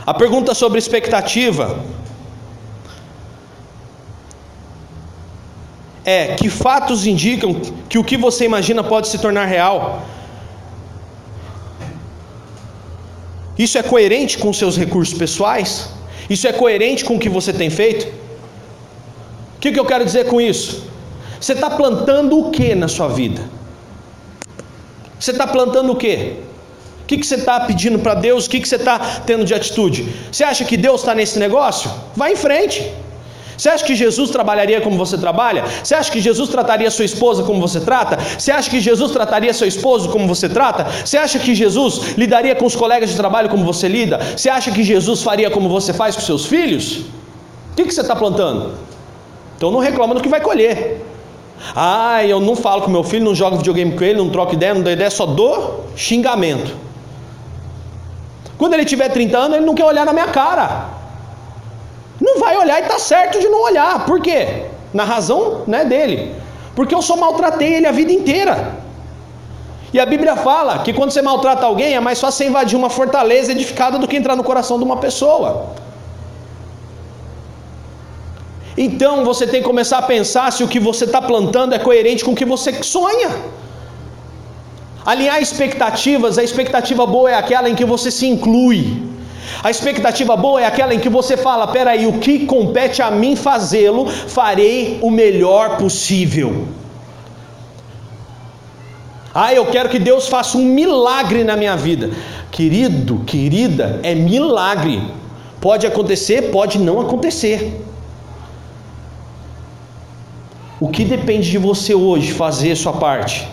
[0.06, 1.78] A pergunta sobre expectativa
[6.04, 7.54] é que fatos indicam
[7.88, 10.02] que o que você imagina pode se tornar real.
[13.58, 15.90] Isso é coerente com seus recursos pessoais?
[16.28, 18.06] Isso é coerente com o que você tem feito?
[19.56, 20.84] O que, que eu quero dizer com isso?
[21.38, 23.42] Você está plantando o que na sua vida?
[25.18, 26.36] Você está plantando o que?
[27.02, 28.46] O que, que você está pedindo para Deus?
[28.46, 30.08] O que, que você está tendo de atitude?
[30.32, 31.90] Você acha que Deus está nesse negócio?
[32.16, 32.90] Vai em frente.
[33.60, 35.64] Você acha que Jesus trabalharia como você trabalha?
[35.84, 38.16] Você acha que Jesus trataria sua esposa como você trata?
[38.38, 40.86] Você acha que Jesus trataria seu esposo como você trata?
[41.04, 44.18] Você acha que Jesus lidaria com os colegas de trabalho como você lida?
[44.34, 47.00] Você acha que Jesus faria como você faz com seus filhos?
[47.72, 48.72] O que, que você está plantando?
[49.58, 51.04] Então não reclama do que vai colher.
[51.76, 54.72] Ah, eu não falo com meu filho, não jogo videogame com ele, não troco ideia,
[54.72, 56.74] não dou ideia, só dou xingamento.
[58.56, 60.99] Quando ele tiver 30 anos, ele não quer olhar na minha cara.
[62.42, 63.94] Vai olhar e está certo de não olhar.
[64.10, 64.40] Por quê?
[64.98, 65.40] Na razão
[65.72, 66.18] né, dele.
[66.76, 68.54] Porque eu só maltratei ele a vida inteira.
[69.92, 72.90] E a Bíblia fala que quando você maltrata alguém, é mais fácil você invadir uma
[72.98, 75.50] fortaleza edificada do que entrar no coração de uma pessoa.
[78.86, 82.24] Então você tem que começar a pensar se o que você está plantando é coerente
[82.24, 83.30] com o que você sonha.
[85.04, 88.80] Alinhar expectativas, a expectativa boa é aquela em que você se inclui.
[89.62, 93.36] A expectativa boa é aquela em que você fala: peraí, o que compete a mim
[93.36, 96.68] fazê-lo, farei o melhor possível.
[99.34, 102.10] Ah, eu quero que Deus faça um milagre na minha vida.
[102.50, 105.02] Querido, querida, é milagre.
[105.60, 107.80] Pode acontecer, pode não acontecer.
[110.80, 113.46] O que depende de você hoje fazer sua parte?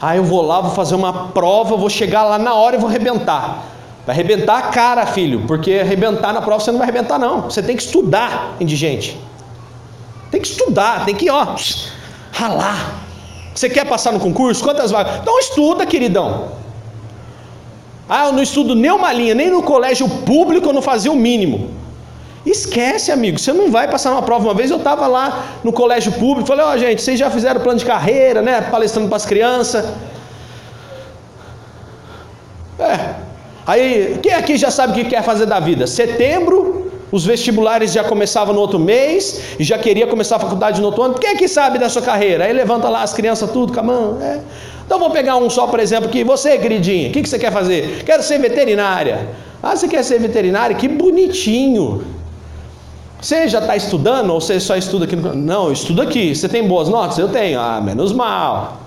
[0.00, 2.88] Ah, eu vou lá, vou fazer uma prova, vou chegar lá na hora e vou
[2.88, 3.62] arrebentar.
[4.08, 7.42] Vai arrebentar a cara, filho, porque arrebentar na prova você não vai arrebentar, não.
[7.42, 9.20] Você tem que estudar, indigente.
[10.30, 11.54] Tem que estudar, tem que, ó,
[12.32, 13.02] ralar.
[13.54, 14.64] Você quer passar no concurso?
[14.64, 15.18] Quantas vagas?
[15.20, 16.52] Então estuda, queridão.
[18.08, 21.14] Ah, eu não estudo nem uma linha, nem no colégio público eu não fazia o
[21.14, 21.68] mínimo.
[22.46, 24.44] Esquece, amigo, você não vai passar uma prova.
[24.44, 27.60] Uma vez eu estava lá no colégio público, falei, ó, oh, gente, vocês já fizeram
[27.60, 28.62] plano de carreira, né?
[28.62, 29.84] Palestrando para as crianças.
[32.78, 33.27] É,
[33.68, 35.86] Aí, quem aqui já sabe o que quer fazer da vida?
[35.86, 40.86] Setembro, os vestibulares já começavam no outro mês, e já queria começar a faculdade no
[40.86, 41.14] outro ano.
[41.16, 42.46] Quem aqui sabe da sua carreira?
[42.46, 44.18] Aí levanta lá as crianças tudo com a mão.
[44.22, 44.40] É.
[44.86, 46.24] Então vou pegar um só, por exemplo, aqui.
[46.24, 48.04] Você, queridinha, o que, que você quer fazer?
[48.06, 49.28] Quero ser veterinária.
[49.62, 50.74] Ah, você quer ser veterinária?
[50.74, 52.06] Que bonitinho.
[53.20, 55.14] Você já está estudando ou você só estuda aqui?
[55.14, 55.34] No...
[55.34, 56.34] Não, eu estudo aqui.
[56.34, 57.18] Você tem boas notas?
[57.18, 57.60] Eu tenho.
[57.60, 58.80] Ah, menos mal.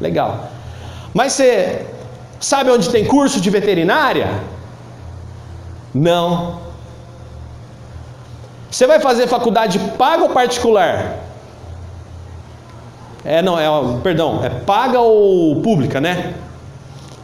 [0.00, 0.48] Legal.
[1.12, 1.84] Mas você
[2.44, 4.28] Sabe onde tem curso de veterinária?
[5.94, 6.60] Não.
[8.70, 11.20] Você vai fazer faculdade paga ou particular?
[13.24, 13.66] É, não, é,
[14.02, 16.34] perdão, é paga ou pública, né?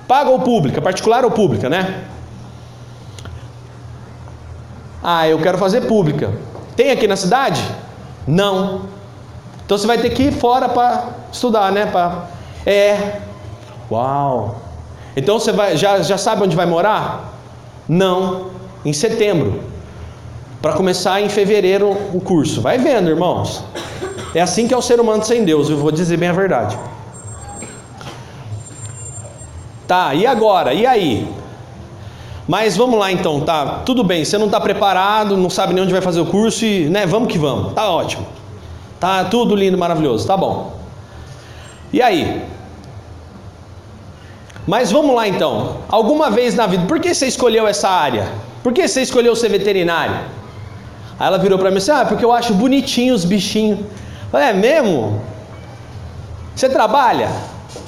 [0.08, 2.04] Paga ou pública, particular ou pública, né?
[5.02, 6.32] Ah, eu quero fazer pública.
[6.74, 7.62] Tem aqui na cidade?
[8.26, 8.86] Não.
[9.66, 11.84] Então você vai ter que ir fora para estudar, né?
[11.84, 12.24] Pra...
[12.64, 13.20] É.
[13.90, 14.69] Uau.
[15.16, 17.34] Então você vai, já, já sabe onde vai morar?
[17.88, 18.46] Não,
[18.84, 19.62] em setembro.
[20.62, 22.60] Para começar em fevereiro o curso.
[22.60, 23.64] Vai vendo, irmãos.
[24.34, 26.78] É assim que é o ser humano sem Deus, eu vou dizer bem a verdade.
[29.86, 30.72] Tá, e agora?
[30.72, 31.28] E aí?
[32.46, 33.82] Mas vamos lá então, tá?
[33.84, 36.88] Tudo bem, você não está preparado, não sabe nem onde vai fazer o curso e,
[36.88, 37.72] né, vamos que vamos.
[37.72, 38.26] Tá ótimo.
[39.00, 40.72] Tá tudo lindo, maravilhoso, tá bom.
[41.92, 42.44] E aí?
[44.70, 45.78] Mas vamos lá então.
[45.88, 48.28] Alguma vez na vida, por que você escolheu essa área?
[48.62, 50.14] Por que você escolheu ser veterinário?
[51.18, 53.80] Aí ela virou para mim assim: Ah, porque eu acho bonitinho os bichinhos.
[54.30, 55.20] falei, é mesmo?
[56.54, 57.30] Você trabalha?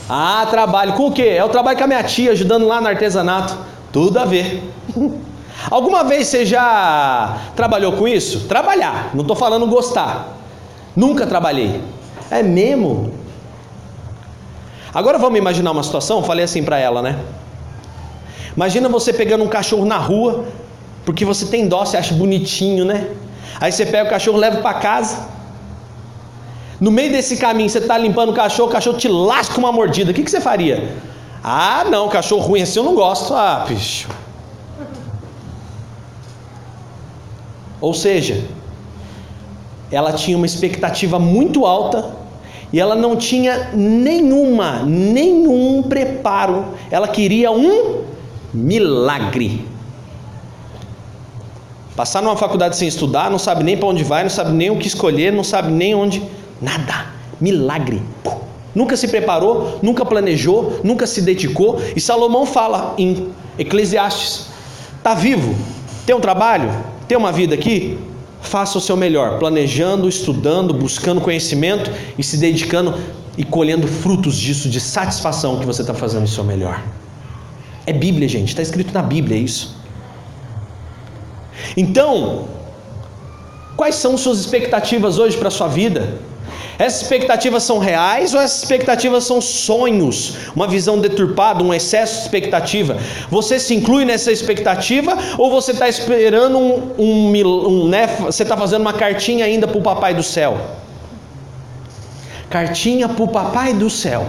[0.09, 0.95] Ah, trabalho.
[0.95, 1.37] Com o quê?
[1.37, 3.57] É o trabalho com a minha tia, ajudando lá no artesanato.
[3.93, 4.61] Tudo a ver.
[5.71, 8.49] Alguma vez você já trabalhou com isso?
[8.49, 10.37] Trabalhar, não estou falando gostar.
[10.97, 11.81] Nunca trabalhei.
[12.29, 13.22] É mesmo?
[14.95, 17.19] Agora vamos imaginar uma situação, falei assim para ela, né?
[18.55, 20.45] Imagina você pegando um cachorro na rua,
[21.05, 23.09] porque você tem dó, você acha bonitinho, né?
[23.59, 25.29] Aí você pega o cachorro, leva para casa.
[26.79, 30.11] No meio desse caminho, você está limpando o cachorro, o cachorro te lasca uma mordida.
[30.11, 30.97] O que, que você faria?
[31.43, 33.33] Ah, não, cachorro ruim assim eu não gosto.
[33.35, 34.09] Ah, bicho.
[37.81, 38.45] Ou seja,
[39.91, 42.22] ela tinha uma expectativa muito alta
[42.73, 46.65] e ela não tinha nenhuma, nenhum preparo.
[46.91, 48.03] Ela queria um
[48.53, 49.67] milagre.
[51.95, 54.79] Passar numa faculdade sem estudar, não sabe nem para onde vai, não sabe nem o
[54.79, 56.23] que escolher, não sabe nem onde.
[56.61, 57.07] Nada.
[57.39, 58.01] Milagre.
[58.75, 61.79] Nunca se preparou, nunca planejou, nunca se dedicou.
[61.95, 64.47] E Salomão fala em Eclesiastes:
[64.97, 65.55] está vivo,
[66.07, 66.71] tem um trabalho,
[67.07, 67.99] ter uma vida aqui,
[68.43, 72.95] faça o seu melhor, planejando, estudando, buscando conhecimento e se dedicando
[73.39, 76.83] e colhendo frutos disso, de satisfação que você está fazendo o seu melhor.
[77.87, 79.77] É Bíblia, gente, está escrito na Bíblia isso.
[81.77, 82.49] Então,
[83.77, 86.19] quais são suas expectativas hoje para a sua vida?
[86.83, 92.23] Essas expectativas são reais ou essas expectativas são sonhos, uma visão deturpada, um excesso de
[92.23, 92.97] expectativa?
[93.31, 98.57] Você se inclui nessa expectativa ou você está esperando um, um, um né, você está
[98.57, 100.59] fazendo uma cartinha ainda para o papai do céu?
[102.51, 104.27] Cartinha para o papai do céu,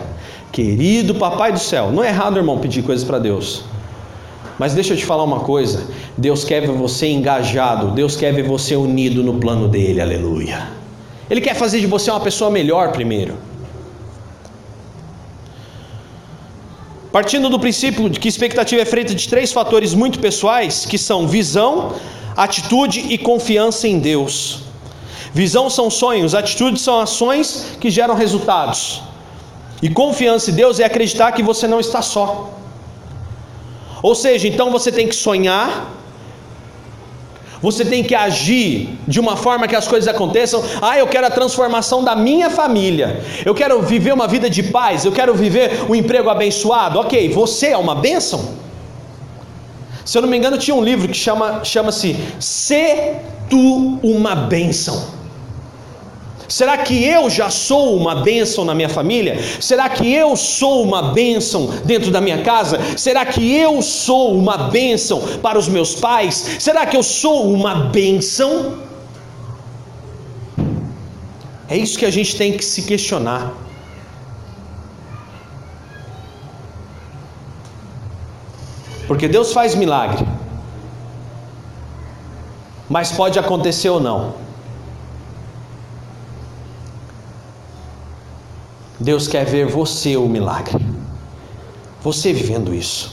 [0.51, 1.91] querido papai do céu.
[1.91, 3.63] Não é errado, irmão, pedir coisas para Deus.
[4.59, 8.43] Mas deixa eu te falar uma coisa: Deus quer ver você engajado, Deus quer ver
[8.43, 10.82] você unido no plano dele, aleluia.
[11.33, 13.35] Ele quer fazer de você uma pessoa melhor primeiro.
[17.11, 21.27] Partindo do princípio de que expectativa é feita de três fatores muito pessoais, que são
[21.27, 21.95] visão,
[22.37, 24.59] atitude e confiança em Deus.
[25.33, 29.01] Visão são sonhos, atitude são ações que geram resultados.
[29.81, 32.53] E confiança em Deus é acreditar que você não está só.
[34.03, 35.91] Ou seja, então você tem que sonhar,
[37.63, 40.61] você tem que agir de uma forma que as coisas aconteçam.
[40.81, 43.23] Ah, eu quero a transformação da minha família.
[43.45, 45.05] Eu quero viver uma vida de paz.
[45.05, 46.99] Eu quero viver um emprego abençoado.
[46.99, 48.55] Ok, você é uma bênção.
[50.03, 53.13] Se eu não me engano, tinha um livro que chama chama-se Se
[53.49, 55.22] tu uma bênção.
[56.47, 59.39] Será que eu já sou uma bênção na minha família?
[59.59, 62.79] Será que eu sou uma bênção dentro da minha casa?
[62.97, 66.57] Será que eu sou uma bênção para os meus pais?
[66.59, 68.77] Será que eu sou uma bênção?
[71.67, 73.53] É isso que a gente tem que se questionar.
[79.07, 80.25] Porque Deus faz milagre,
[82.89, 84.42] mas pode acontecer ou não.
[88.99, 90.83] Deus quer ver você o milagre.
[92.01, 93.11] Você vivendo isso.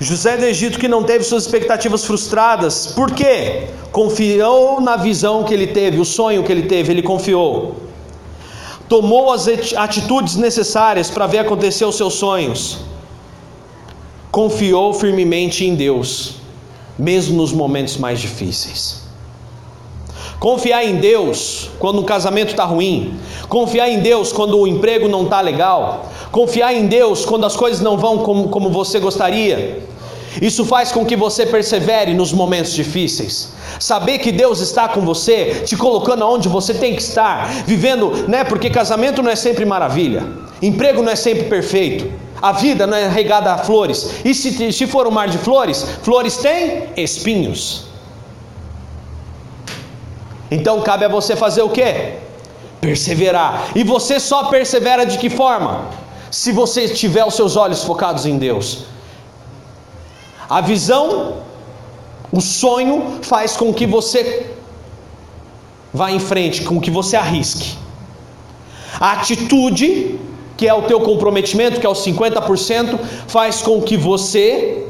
[0.00, 3.68] José do Egito que não teve suas expectativas frustradas, por quê?
[3.92, 7.76] Confiou na visão que ele teve, o sonho que ele teve, ele confiou.
[8.88, 12.80] Tomou as atitudes necessárias para ver acontecer os seus sonhos.
[14.30, 16.34] Confiou firmemente em Deus,
[16.98, 19.03] mesmo nos momentos mais difíceis.
[20.38, 23.18] Confiar em Deus quando o casamento está ruim.
[23.48, 26.10] Confiar em Deus quando o emprego não está legal.
[26.30, 29.82] Confiar em Deus quando as coisas não vão como, como você gostaria.
[30.40, 33.50] Isso faz com que você persevere nos momentos difíceis.
[33.78, 38.44] Saber que Deus está com você, te colocando onde você tem que estar, vivendo, né?
[38.44, 40.24] Porque casamento não é sempre maravilha,
[40.60, 42.10] emprego não é sempre perfeito,
[42.42, 44.10] a vida não é regada a flores.
[44.24, 47.93] E se, se for um mar de flores, flores têm espinhos.
[50.54, 51.90] Então cabe a você fazer o que?
[52.80, 53.70] Perseverar.
[53.74, 55.72] E você só persevera de que forma?
[56.30, 58.84] Se você tiver os seus olhos focados em Deus.
[60.48, 61.38] A visão,
[62.30, 64.50] o sonho faz com que você
[65.92, 67.76] vá em frente, com que você arrisque.
[69.00, 70.20] A atitude,
[70.56, 74.86] que é o teu comprometimento, que é os 50%, faz com que você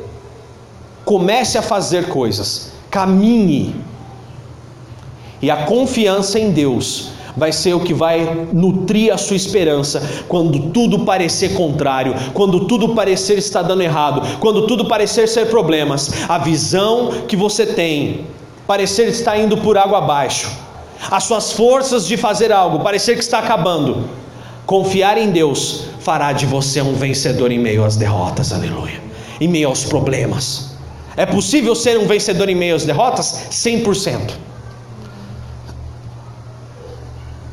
[1.07, 2.73] comece a fazer coisas.
[2.91, 3.75] Caminhe
[5.45, 10.71] e a confiança em Deus vai ser o que vai nutrir a sua esperança quando
[10.71, 16.11] tudo parecer contrário, quando tudo parecer estar dando errado, quando tudo parecer ser problemas.
[16.31, 18.27] A visão que você tem
[18.67, 20.51] parecer estar indo por água abaixo,
[21.11, 24.09] as suas forças de fazer algo parecer que está acabando.
[24.65, 28.99] Confiar em Deus fará de você um vencedor em meio às derrotas, aleluia,
[29.39, 30.75] em meio aos problemas.
[31.19, 33.49] É possível ser um vencedor em meio às derrotas?
[33.51, 34.54] 100%.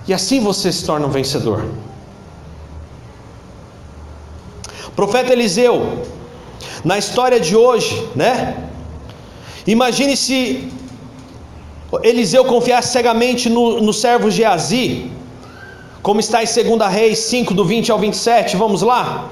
[0.07, 1.65] E assim você se torna um vencedor.
[4.95, 6.03] Profeta Eliseu,
[6.83, 8.69] na história de hoje, né?
[9.65, 10.71] Imagine se
[12.03, 15.11] Eliseu confiasse cegamente no, no servo Geazi,
[16.01, 18.57] como está em 2 Reis 5, do 20 ao 27.
[18.57, 19.29] Vamos lá?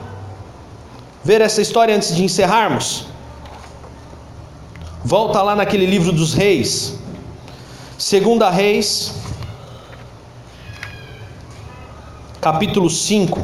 [1.24, 3.06] Ver essa história antes de encerrarmos.
[5.04, 6.96] Volta lá naquele livro dos reis.
[7.98, 9.14] 2 Reis
[12.42, 13.38] capítulo 5.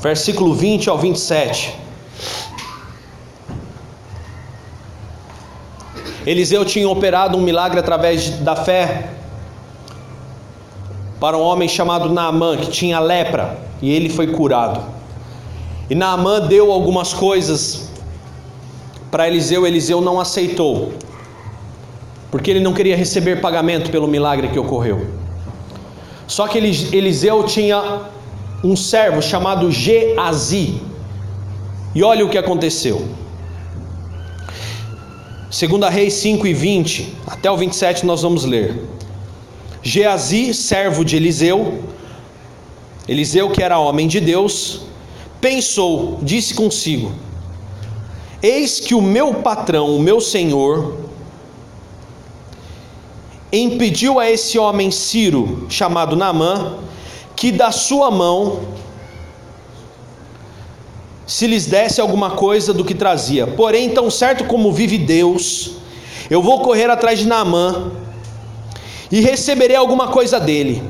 [0.00, 1.76] Versículo 20 ao 27.
[6.26, 9.10] Eliseu tinha operado um milagre através da fé
[11.20, 14.82] para um homem chamado Naamã, que tinha lepra, e ele foi curado.
[15.88, 17.89] E Naamã deu algumas coisas
[19.10, 20.92] para Eliseu, Eliseu não aceitou,
[22.30, 25.06] porque ele não queria receber pagamento pelo milagre que ocorreu.
[26.26, 28.02] Só que Eliseu tinha
[28.62, 30.80] um servo chamado Geazi,
[31.94, 33.08] e olha o que aconteceu.
[35.50, 38.80] Segunda Reis 5 e 20, até o 27 nós vamos ler.
[39.82, 41.82] Geazi, servo de Eliseu,
[43.08, 44.82] Eliseu que era homem de Deus,
[45.40, 47.12] pensou, disse consigo:
[48.42, 50.96] Eis que o meu patrão, o meu senhor,
[53.52, 56.78] impediu a esse homem Ciro, chamado Namã,
[57.36, 58.60] que da sua mão
[61.26, 63.46] se lhes desse alguma coisa do que trazia.
[63.46, 65.72] Porém, tão certo como vive Deus,
[66.28, 67.92] eu vou correr atrás de Naamã
[69.12, 70.82] e receberei alguma coisa dele.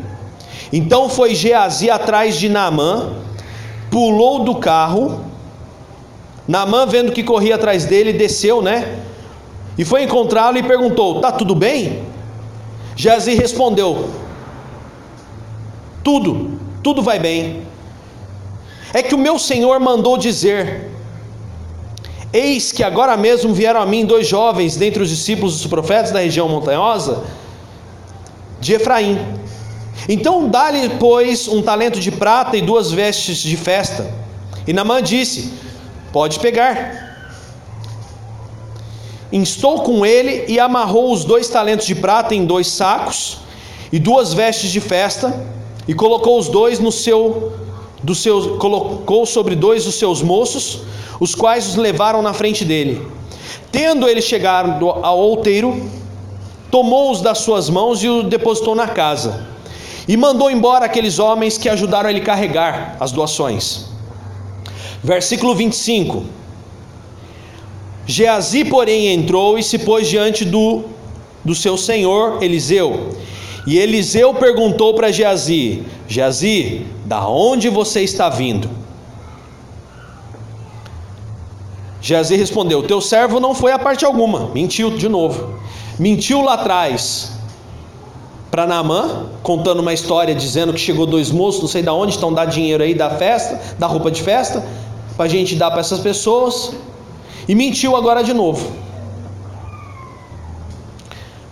[0.73, 3.17] Então foi Geazi atrás de Naamã,
[3.91, 5.30] pulou do carro.
[6.51, 8.99] Naamã, vendo que corria atrás dele, desceu, né?
[9.79, 12.03] E foi encontrá-lo e perguntou: Tá tudo bem?
[12.97, 14.11] Geazi respondeu:
[16.03, 17.63] Tudo, tudo vai bem.
[18.93, 20.91] É que o meu senhor mandou dizer:
[22.33, 26.19] Eis que agora mesmo vieram a mim dois jovens dentre os discípulos dos profetas da
[26.19, 27.23] região montanhosa
[28.59, 29.21] de Efraim.
[30.09, 34.13] Então dá-lhe, pois, um talento de prata e duas vestes de festa.
[34.67, 35.70] E Namã disse:
[36.13, 37.11] Pode pegar.
[39.33, 43.39] Instou com ele e amarrou os dois talentos de prata em dois sacos
[43.93, 45.47] e duas vestes de festa,
[45.87, 47.53] e colocou os dois no seu
[48.03, 50.81] dos seus colocou sobre dois dos seus moços,
[51.19, 53.07] os quais os levaram na frente dele.
[53.71, 55.91] Tendo ele chegado ao outeiro,
[56.71, 59.47] tomou-os das suas mãos e o depositou na casa.
[60.09, 63.90] E mandou embora aqueles homens que ajudaram ele carregar as doações.
[65.03, 66.25] Versículo 25.
[68.07, 70.83] Geazi, porém, entrou e se pôs diante do,
[71.45, 73.11] do seu senhor Eliseu.
[73.67, 78.69] E Eliseu perguntou para Geazi: Geazi, da onde você está vindo?
[82.03, 84.51] Geazi respondeu: Teu servo não foi a parte alguma.
[84.53, 85.61] Mentiu de novo.
[85.99, 87.33] Mentiu lá atrás
[88.51, 92.33] para Naamã, contando uma história dizendo que chegou dois moços, não sei de onde, estão
[92.33, 94.67] dar dinheiro aí da festa, da roupa de festa,
[95.21, 96.73] para a gente dar para essas pessoas.
[97.47, 98.73] E mentiu agora de novo.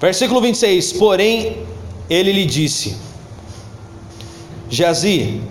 [0.00, 1.66] Versículo 26: Porém,
[2.08, 2.96] ele lhe disse:
[4.70, 5.42] Geazi,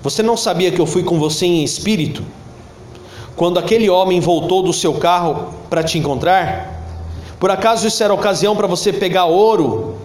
[0.00, 2.22] você não sabia que eu fui com você em espírito?
[3.34, 6.80] Quando aquele homem voltou do seu carro para te encontrar?
[7.40, 9.96] Por acaso isso era ocasião para você pegar ouro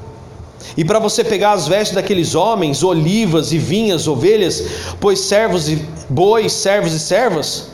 [0.76, 4.64] e para você pegar as vestes daqueles homens, olivas e vinhas, ovelhas,
[5.00, 5.76] pois servos e
[6.10, 7.70] bois, servos e servas?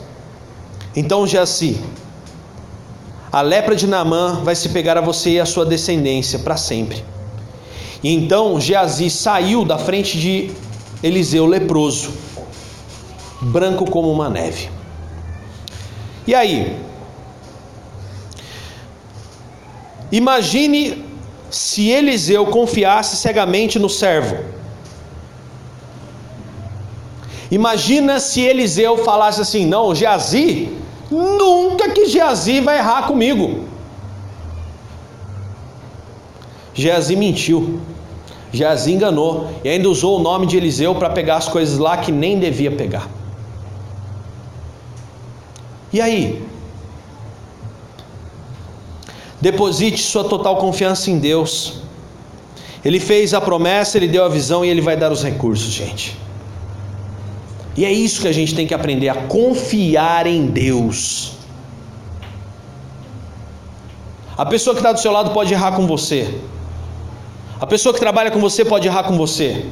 [0.96, 1.78] Então, Geazi,
[3.32, 7.04] a lepra de Naamã vai se pegar a você e a sua descendência para sempre.
[8.02, 10.50] E então Geazi saiu da frente de
[11.02, 12.12] Eliseu leproso,
[13.40, 14.68] branco como uma neve.
[16.26, 16.78] E aí,
[20.14, 21.03] Imagine
[21.54, 24.36] se Eliseu confiasse cegamente no servo.
[27.48, 30.68] Imagina se Eliseu falasse assim: Não, Geazi,
[31.10, 33.68] nunca que Geazi vai errar comigo.
[36.74, 37.80] Geazi mentiu,
[38.52, 42.10] Geazi enganou e ainda usou o nome de Eliseu para pegar as coisas lá que
[42.10, 43.08] nem devia pegar.
[45.92, 46.44] E aí?
[49.44, 51.74] Deposite sua total confiança em Deus.
[52.82, 56.16] Ele fez a promessa, ele deu a visão e ele vai dar os recursos, gente.
[57.76, 61.32] E é isso que a gente tem que aprender a confiar em Deus.
[64.34, 66.40] A pessoa que está do seu lado pode errar com você.
[67.60, 69.66] A pessoa que trabalha com você pode errar com você.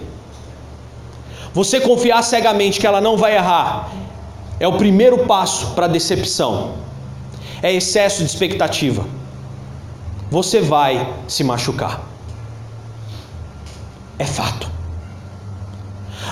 [1.55, 3.91] Você confiar cegamente que ela não vai errar
[4.61, 6.75] é o primeiro passo para a decepção.
[7.63, 9.22] É excesso de expectativa
[10.33, 12.01] você vai se machucar.
[14.19, 14.67] É fato.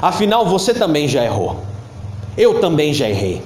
[0.01, 1.61] Afinal, você também já errou.
[2.35, 3.43] Eu também já errei.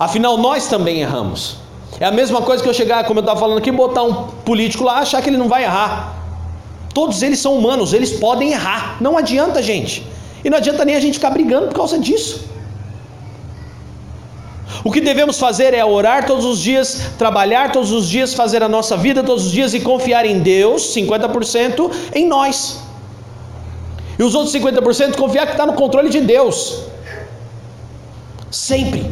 [0.00, 1.58] Afinal, nós também erramos.
[2.00, 4.82] É a mesma coisa que eu chegar, como eu estava falando aqui, botar um político
[4.82, 6.14] lá, achar que ele não vai errar.
[6.92, 8.96] Todos eles são humanos, eles podem errar.
[9.00, 10.04] Não adianta, gente.
[10.44, 12.44] E não adianta nem a gente ficar brigando por causa disso.
[14.86, 18.68] O que devemos fazer é orar todos os dias, trabalhar todos os dias, fazer a
[18.68, 22.78] nossa vida todos os dias e confiar em Deus, 50% em nós.
[24.16, 26.84] E os outros 50% confiar que está no controle de Deus.
[28.48, 29.10] Sempre.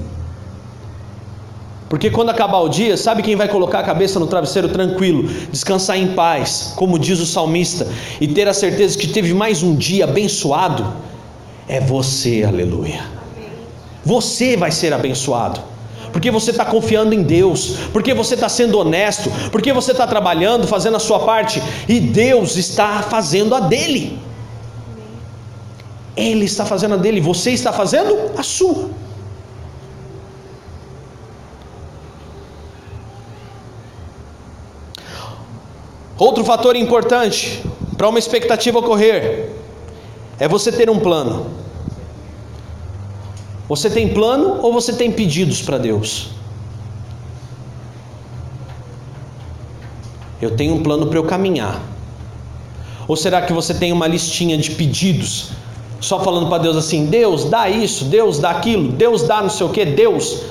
[1.88, 5.98] Porque quando acabar o dia, sabe quem vai colocar a cabeça no travesseiro tranquilo, descansar
[5.98, 7.84] em paz, como diz o salmista,
[8.20, 10.86] e ter a certeza que teve mais um dia abençoado?
[11.66, 13.23] É você, aleluia.
[14.04, 15.60] Você vai ser abençoado.
[16.12, 20.64] Porque você está confiando em Deus, porque você está sendo honesto, porque você está trabalhando,
[20.64, 24.16] fazendo a sua parte, e Deus está fazendo a dele.
[26.16, 28.90] Ele está fazendo a dele, você está fazendo a sua.
[36.16, 37.60] Outro fator importante
[37.96, 39.50] para uma expectativa ocorrer
[40.38, 41.50] é você ter um plano.
[43.74, 46.28] Você tem plano ou você tem pedidos para Deus?
[50.40, 51.82] Eu tenho um plano para eu caminhar.
[53.08, 55.50] Ou será que você tem uma listinha de pedidos,
[56.00, 59.66] só falando para Deus assim: Deus dá isso, Deus dá aquilo, Deus dá não sei
[59.66, 60.42] o que, Deus.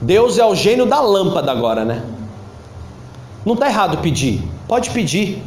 [0.00, 2.04] Deus é o gênio da lâmpada agora, né?
[3.44, 5.42] Não está errado pedir, pode pedir.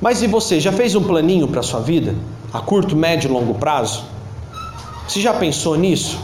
[0.00, 2.14] Mas e você, já fez um planinho para sua vida?
[2.50, 4.13] A curto, médio e longo prazo?
[5.06, 6.18] Você já pensou nisso?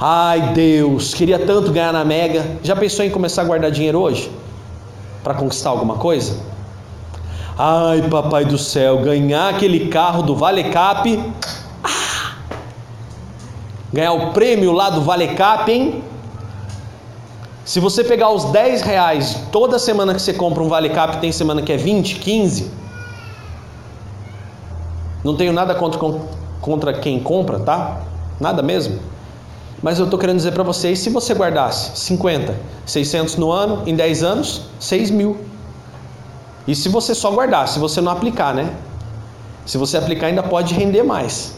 [0.00, 2.58] Ai Deus, queria tanto ganhar na Mega.
[2.62, 4.30] Já pensou em começar a guardar dinheiro hoje?
[5.22, 6.40] Para conquistar alguma coisa?
[7.58, 11.32] Ai papai do céu, ganhar aquele carro do Valecap.
[11.82, 12.36] Ah!
[13.92, 16.02] Ganhar o prêmio lá do Valecap, hein?
[17.68, 21.30] Se você pegar os 10 reais toda semana que você compra um Vale Cap, tem
[21.30, 22.70] semana que é 20, 15.
[25.22, 26.00] Não tenho nada contra,
[26.60, 28.02] contra quem compra, tá?
[28.40, 28.98] Nada mesmo.
[29.82, 32.54] Mas eu estou querendo dizer para vocês: se você guardasse 50,
[32.84, 35.38] 600 no ano, em 10 anos, 6 mil.
[36.66, 38.74] E se você só guardar, se você não aplicar, né?
[39.64, 41.54] Se você aplicar, ainda pode render mais.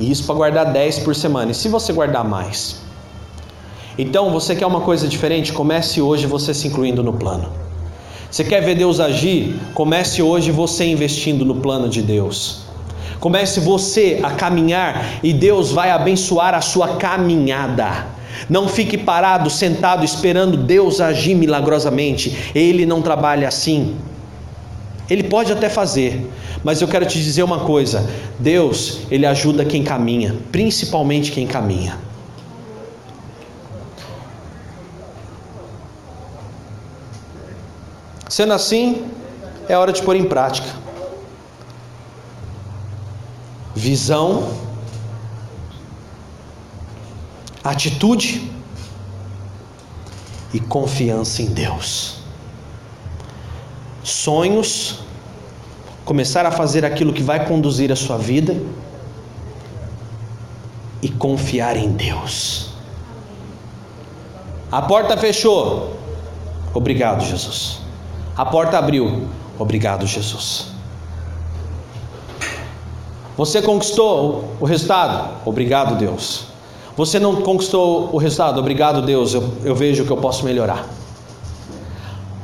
[0.00, 1.50] E isso para guardar 10 por semana.
[1.50, 2.76] E se você guardar mais?
[3.96, 5.52] Então, você quer uma coisa diferente?
[5.52, 7.67] Comece hoje você se incluindo no plano.
[8.30, 9.56] Você quer ver Deus agir?
[9.72, 12.60] Comece hoje você investindo no plano de Deus.
[13.18, 18.06] Comece você a caminhar e Deus vai abençoar a sua caminhada.
[18.48, 22.52] Não fique parado, sentado, esperando Deus agir milagrosamente.
[22.54, 23.96] Ele não trabalha assim.
[25.08, 26.30] Ele pode até fazer,
[26.62, 28.08] mas eu quero te dizer uma coisa:
[28.38, 32.07] Deus, ele ajuda quem caminha, principalmente quem caminha.
[38.28, 39.10] Sendo assim,
[39.68, 40.68] é hora de pôr em prática.
[43.74, 44.52] Visão,
[47.64, 48.50] atitude
[50.52, 52.16] e confiança em Deus.
[54.02, 55.00] Sonhos,
[56.04, 58.56] começar a fazer aquilo que vai conduzir a sua vida
[61.00, 62.70] e confiar em Deus.
[64.70, 65.96] A porta fechou.
[66.74, 67.87] Obrigado, Jesus.
[68.38, 69.26] A porta abriu.
[69.58, 70.66] Obrigado, Jesus.
[73.36, 75.30] Você conquistou o resultado?
[75.44, 76.44] Obrigado, Deus.
[76.96, 78.60] Você não conquistou o resultado?
[78.60, 79.34] Obrigado, Deus.
[79.34, 80.86] Eu, eu vejo que eu posso melhorar.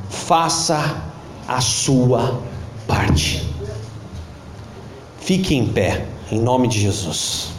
[0.09, 1.01] Faça
[1.47, 2.41] a sua
[2.85, 3.47] parte.
[5.17, 7.51] Fique em pé, em nome de Jesus.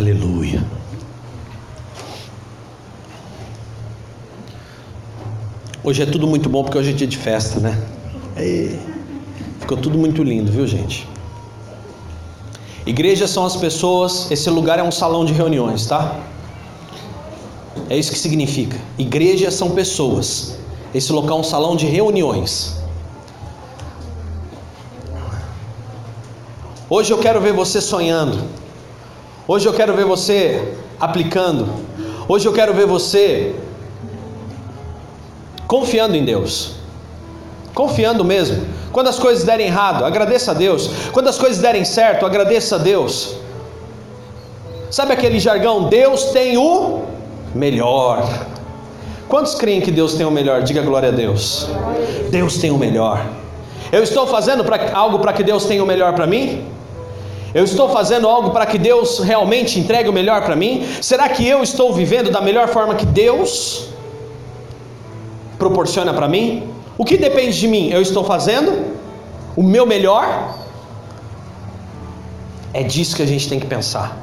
[0.00, 0.64] Aleluia.
[5.84, 7.78] Hoje é tudo muito bom porque hoje é dia de festa, né?
[8.38, 8.78] E
[9.60, 11.06] ficou tudo muito lindo, viu, gente?
[12.86, 16.18] Igrejas são as pessoas, esse lugar é um salão de reuniões, tá?
[17.90, 18.78] É isso que significa.
[18.96, 20.56] Igrejas são pessoas.
[20.94, 22.74] Esse local é um salão de reuniões.
[26.88, 28.60] Hoje eu quero ver você sonhando.
[29.52, 31.68] Hoje eu quero ver você aplicando.
[32.28, 33.52] Hoje eu quero ver você
[35.66, 36.74] confiando em Deus.
[37.74, 38.64] Confiando mesmo.
[38.92, 40.88] Quando as coisas derem errado, agradeça a Deus.
[41.10, 43.34] Quando as coisas derem certo, agradeça a Deus.
[44.88, 45.88] Sabe aquele jargão?
[45.88, 47.02] Deus tem o
[47.52, 48.46] melhor.
[49.28, 50.62] Quantos creem que Deus tem o melhor?
[50.62, 51.66] Diga glória a Deus.
[52.30, 53.26] Deus tem o melhor.
[53.90, 56.70] Eu estou fazendo pra, algo para que Deus tenha o melhor para mim?
[57.52, 60.86] Eu estou fazendo algo para que Deus realmente entregue o melhor para mim?
[61.00, 63.88] Será que eu estou vivendo da melhor forma que Deus
[65.58, 66.68] proporciona para mim?
[66.96, 67.90] O que depende de mim?
[67.90, 68.96] Eu estou fazendo
[69.56, 70.58] o meu melhor?
[72.72, 74.16] É disso que a gente tem que pensar.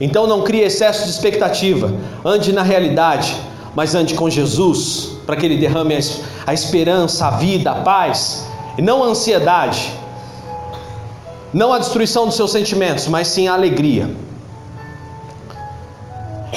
[0.00, 1.92] Então não crie excesso de expectativa,
[2.24, 3.36] ande na realidade,
[3.74, 5.98] mas ande com Jesus, para que Ele derrame
[6.46, 9.92] a esperança, a vida, a paz, e não a ansiedade,
[11.52, 14.10] não a destruição dos seus sentimentos, mas sim a alegria.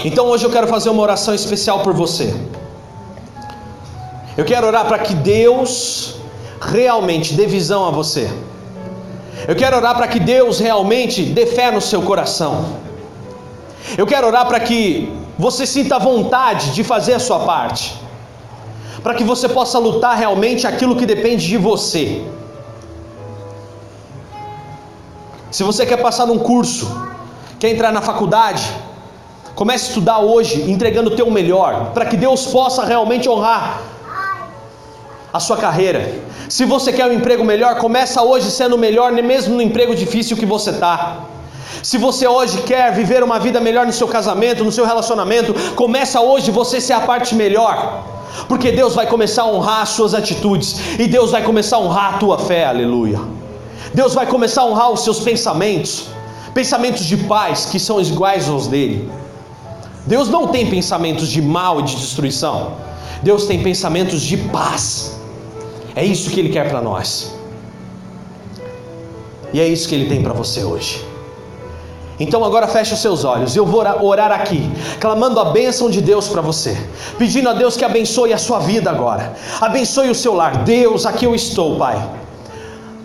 [0.04, 2.34] Então hoje eu quero fazer uma oração especial por você.
[4.38, 6.16] Eu quero orar para que Deus
[6.62, 8.30] realmente dê visão a você.
[9.48, 12.66] Eu quero orar para que Deus realmente dê fé no seu coração.
[13.98, 18.00] Eu quero orar para que você sinta vontade de fazer a sua parte.
[19.02, 22.24] Para que você possa lutar realmente aquilo que depende de você.
[25.52, 26.90] Se você quer passar num curso,
[27.60, 28.64] quer entrar na faculdade,
[29.54, 33.82] comece a estudar hoje, entregando o teu melhor, para que Deus possa realmente honrar
[35.34, 36.10] a sua carreira.
[36.48, 40.46] Se você quer um emprego melhor, começa hoje sendo melhor, mesmo no emprego difícil que
[40.46, 41.18] você está.
[41.84, 46.22] Se você hoje quer viver uma vida melhor no seu casamento, no seu relacionamento, começa
[46.22, 48.06] hoje você ser a parte melhor.
[48.48, 52.16] Porque Deus vai começar a honrar as suas atitudes e Deus vai começar a honrar
[52.16, 52.66] a tua fé.
[52.66, 53.41] Aleluia.
[53.94, 56.08] Deus vai começar a honrar os seus pensamentos,
[56.54, 59.12] pensamentos de paz que são iguais aos dele.
[60.06, 62.74] Deus não tem pensamentos de mal e de destruição.
[63.22, 65.20] Deus tem pensamentos de paz.
[65.96, 67.36] É isso que ele quer para nós.
[69.54, 71.06] E é isso que ele tem para você hoje.
[72.20, 73.56] Então agora feche os seus olhos.
[73.56, 76.78] Eu vou orar aqui, clamando a bênção de Deus para você,
[77.18, 80.64] pedindo a Deus que abençoe a sua vida agora, abençoe o seu lar.
[80.64, 82.21] Deus, aqui eu estou, Pai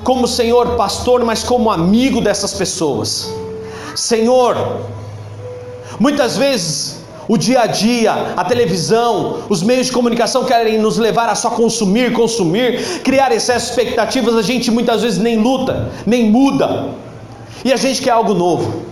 [0.07, 3.29] como Senhor pastor, mas como amigo dessas pessoas.
[3.97, 4.55] Senhor,
[5.99, 11.29] muitas vezes o dia a dia, a televisão, os meios de comunicação querem nos levar
[11.29, 16.91] a só consumir, consumir, criar excessos expectativas, a gente muitas vezes nem luta, nem muda.
[17.65, 18.83] E a gente quer algo novo.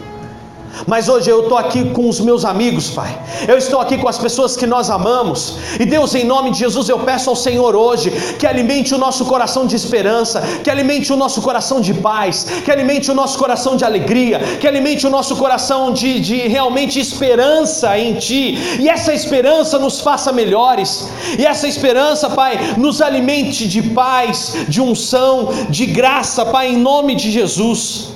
[0.86, 3.18] Mas hoje eu estou aqui com os meus amigos, Pai.
[3.46, 5.56] Eu estou aqui com as pessoas que nós amamos.
[5.78, 9.24] E Deus, em nome de Jesus, eu peço ao Senhor hoje que alimente o nosso
[9.24, 13.76] coração de esperança, que alimente o nosso coração de paz, que alimente o nosso coração
[13.76, 18.58] de alegria, que alimente o nosso coração de, de realmente esperança em Ti.
[18.80, 21.08] E essa esperança nos faça melhores.
[21.38, 27.14] E essa esperança, Pai, nos alimente de paz, de unção, de graça, Pai, em nome
[27.14, 28.13] de Jesus.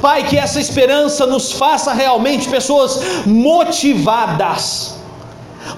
[0.00, 4.94] Pai, que essa esperança nos faça realmente pessoas motivadas.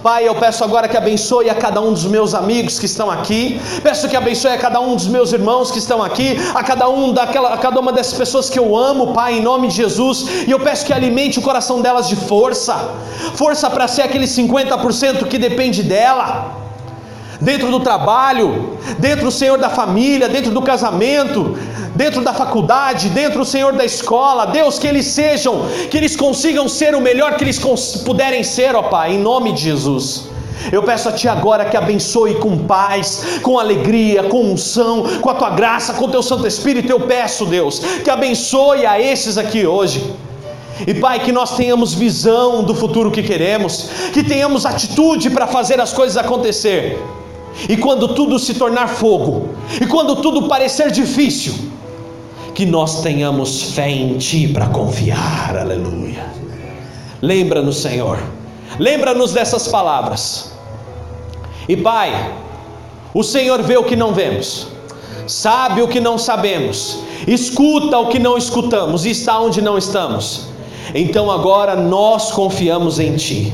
[0.03, 3.61] Pai, eu peço agora que abençoe a cada um dos meus amigos que estão aqui.
[3.83, 7.13] Peço que abençoe a cada um dos meus irmãos que estão aqui, a cada um
[7.13, 10.27] daquela, a cada uma dessas pessoas que eu amo, Pai, em nome de Jesus.
[10.47, 12.77] E eu peço que alimente o coração delas de força,
[13.35, 16.66] força para ser aquele 50% que depende dela
[17.41, 21.57] dentro do trabalho, dentro Senhor da família, dentro do casamento,
[21.95, 24.47] dentro da faculdade, dentro Senhor da escola.
[24.47, 27.59] Deus, que eles sejam, que eles consigam ser o melhor que eles
[28.05, 30.37] puderem ser, ó Pai, em nome de Jesus.
[30.73, 35.35] Eu peço a Ti agora que abençoe com paz, com alegria, com unção, com a
[35.35, 36.91] Tua graça, com o Teu Santo Espírito.
[36.91, 40.15] Eu peço, Deus, que abençoe a esses aqui hoje.
[40.87, 45.81] E Pai, que nós tenhamos visão do futuro que queremos, que tenhamos atitude para fazer
[45.81, 46.99] as coisas acontecer.
[47.69, 49.51] E quando tudo se tornar fogo,
[49.81, 51.55] e quando tudo parecer difícil,
[52.55, 56.27] que nós tenhamos fé em Ti para confiar, aleluia.
[57.21, 58.19] Lembra-nos, Senhor,
[58.79, 60.53] lembra-nos dessas palavras.
[61.69, 62.33] E Pai,
[63.13, 64.69] o Senhor vê o que não vemos,
[65.27, 70.47] sabe o que não sabemos, escuta o que não escutamos e está onde não estamos.
[70.95, 73.53] Então agora nós confiamos em Ti.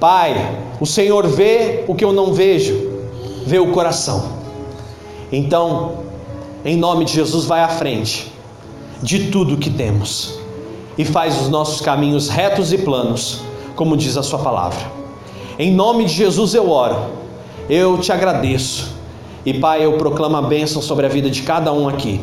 [0.00, 0.34] Pai,
[0.80, 2.92] o Senhor vê o que eu não vejo,
[3.46, 4.24] vê o coração.
[5.30, 5.98] Então,
[6.64, 8.32] em nome de Jesus, vai à frente
[9.02, 10.38] de tudo que temos
[10.96, 13.40] e faz os nossos caminhos retos e planos,
[13.76, 14.80] como diz a Sua palavra.
[15.58, 16.96] Em nome de Jesus eu oro,
[17.68, 18.94] eu te agradeço
[19.46, 22.20] e Pai, eu proclamo a bênção sobre a vida de cada um aqui,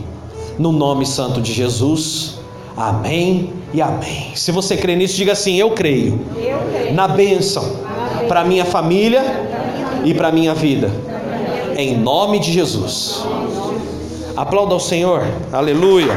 [0.57, 2.39] no nome santo de Jesus.
[2.75, 4.31] Amém e amém.
[4.33, 6.93] Se você crê nisso, diga assim: Eu creio, eu creio.
[6.95, 7.63] na bênção
[8.27, 9.23] para minha família
[10.03, 10.89] e para minha vida.
[11.75, 13.23] Em nome de Jesus.
[14.35, 15.23] Aplauda ao Senhor.
[15.51, 16.15] Aleluia.